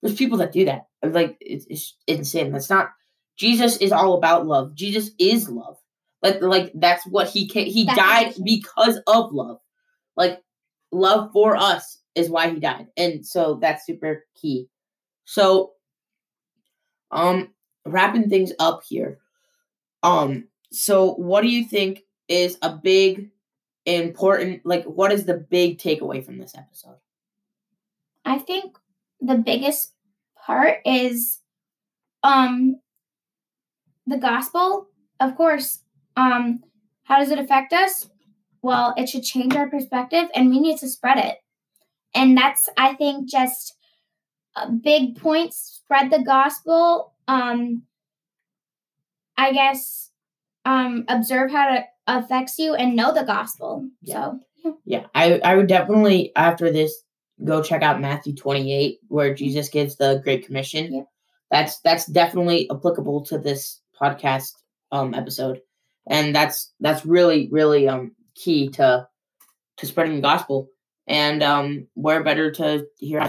there's 0.00 0.16
people 0.16 0.38
that 0.38 0.52
do 0.52 0.64
that. 0.64 0.86
Like 1.02 1.36
it's, 1.40 1.66
it's 1.68 1.96
insane. 2.06 2.52
That's 2.52 2.70
not 2.70 2.90
Jesus 3.36 3.76
is 3.76 3.92
all 3.92 4.14
about 4.14 4.46
love. 4.46 4.74
Jesus 4.74 5.10
is 5.18 5.50
love. 5.50 5.76
Like 6.22 6.40
like 6.40 6.72
that's 6.74 7.06
what 7.06 7.28
he 7.28 7.46
came, 7.46 7.66
he 7.66 7.84
that's 7.84 7.98
died 7.98 8.34
because 8.42 8.98
of 9.06 9.30
love. 9.32 9.58
Like 10.16 10.40
love 10.90 11.30
for 11.34 11.56
us 11.56 11.98
is 12.14 12.30
why 12.30 12.48
he 12.48 12.58
died. 12.58 12.86
And 12.96 13.26
so 13.26 13.58
that's 13.60 13.84
super 13.84 14.24
key. 14.40 14.68
So 15.26 15.72
um 17.10 17.50
wrapping 17.84 18.28
things 18.28 18.52
up 18.58 18.82
here. 18.88 19.18
Um 20.02 20.48
so 20.70 21.14
what 21.14 21.42
do 21.42 21.48
you 21.48 21.64
think 21.64 22.04
is 22.28 22.58
a 22.62 22.70
big 22.70 23.30
important 23.86 24.64
like 24.66 24.84
what 24.84 25.12
is 25.12 25.24
the 25.24 25.34
big 25.34 25.78
takeaway 25.78 26.24
from 26.24 26.38
this 26.38 26.54
episode? 26.54 26.96
I 28.24 28.38
think 28.38 28.76
the 29.20 29.36
biggest 29.36 29.92
part 30.36 30.78
is 30.84 31.40
um 32.22 32.80
the 34.06 34.18
gospel. 34.18 34.88
Of 35.20 35.36
course, 35.36 35.82
um 36.16 36.62
how 37.04 37.18
does 37.18 37.30
it 37.30 37.38
affect 37.38 37.72
us? 37.72 38.10
Well, 38.60 38.92
it 38.96 39.08
should 39.08 39.22
change 39.22 39.56
our 39.56 39.70
perspective 39.70 40.28
and 40.34 40.50
we 40.50 40.60
need 40.60 40.78
to 40.78 40.88
spread 40.88 41.18
it. 41.18 41.38
And 42.14 42.36
that's 42.36 42.68
I 42.76 42.94
think 42.94 43.28
just 43.28 43.77
big 44.66 45.20
points 45.20 45.80
spread 45.82 46.10
the 46.10 46.22
gospel 46.22 47.14
um 47.28 47.82
I 49.36 49.52
guess 49.52 50.10
um 50.64 51.04
observe 51.08 51.50
how 51.50 51.74
it 51.74 51.84
affects 52.06 52.58
you 52.58 52.74
and 52.74 52.96
know 52.96 53.12
the 53.14 53.22
gospel. 53.22 53.88
Yeah. 54.02 54.32
So 54.64 54.78
yeah, 54.84 55.06
I 55.14 55.38
I 55.44 55.56
would 55.56 55.68
definitely 55.68 56.32
after 56.36 56.70
this 56.72 57.02
go 57.44 57.62
check 57.62 57.82
out 57.82 58.00
Matthew 58.00 58.34
28 58.34 58.98
where 59.08 59.32
Jesus 59.32 59.68
gives 59.68 59.96
the 59.96 60.20
great 60.24 60.44
commission. 60.44 60.92
Yeah. 60.92 61.02
That's 61.50 61.80
that's 61.80 62.06
definitely 62.06 62.68
applicable 62.70 63.24
to 63.26 63.38
this 63.38 63.80
podcast 64.00 64.52
um 64.90 65.14
episode. 65.14 65.60
And 66.08 66.34
that's 66.34 66.72
that's 66.80 67.06
really 67.06 67.48
really 67.52 67.88
um 67.88 68.12
key 68.34 68.68
to 68.70 69.06
to 69.76 69.86
spreading 69.86 70.16
the 70.16 70.22
gospel. 70.22 70.68
And 71.06 71.42
um 71.42 71.86
where 71.94 72.24
better 72.24 72.50
to 72.52 72.86
hear 72.98 73.20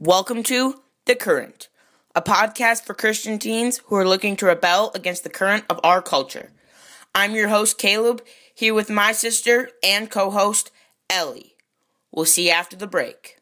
Welcome 0.00 0.44
to 0.44 0.80
The 1.06 1.16
Current, 1.16 1.68
a 2.14 2.22
podcast 2.22 2.84
for 2.84 2.94
Christian 2.94 3.40
teens 3.40 3.78
who 3.86 3.96
are 3.96 4.06
looking 4.06 4.36
to 4.36 4.46
rebel 4.46 4.92
against 4.94 5.24
the 5.24 5.28
current 5.28 5.64
of 5.68 5.80
our 5.82 6.00
culture. 6.00 6.52
I'm 7.16 7.34
your 7.34 7.48
host, 7.48 7.78
Caleb, 7.78 8.22
here 8.54 8.74
with 8.74 8.90
my 8.90 9.10
sister 9.10 9.70
and 9.82 10.08
co 10.08 10.30
host, 10.30 10.70
Ellie. 11.10 11.56
We'll 12.12 12.26
see 12.26 12.46
you 12.46 12.52
after 12.52 12.76
the 12.76 12.86
break. 12.86 13.37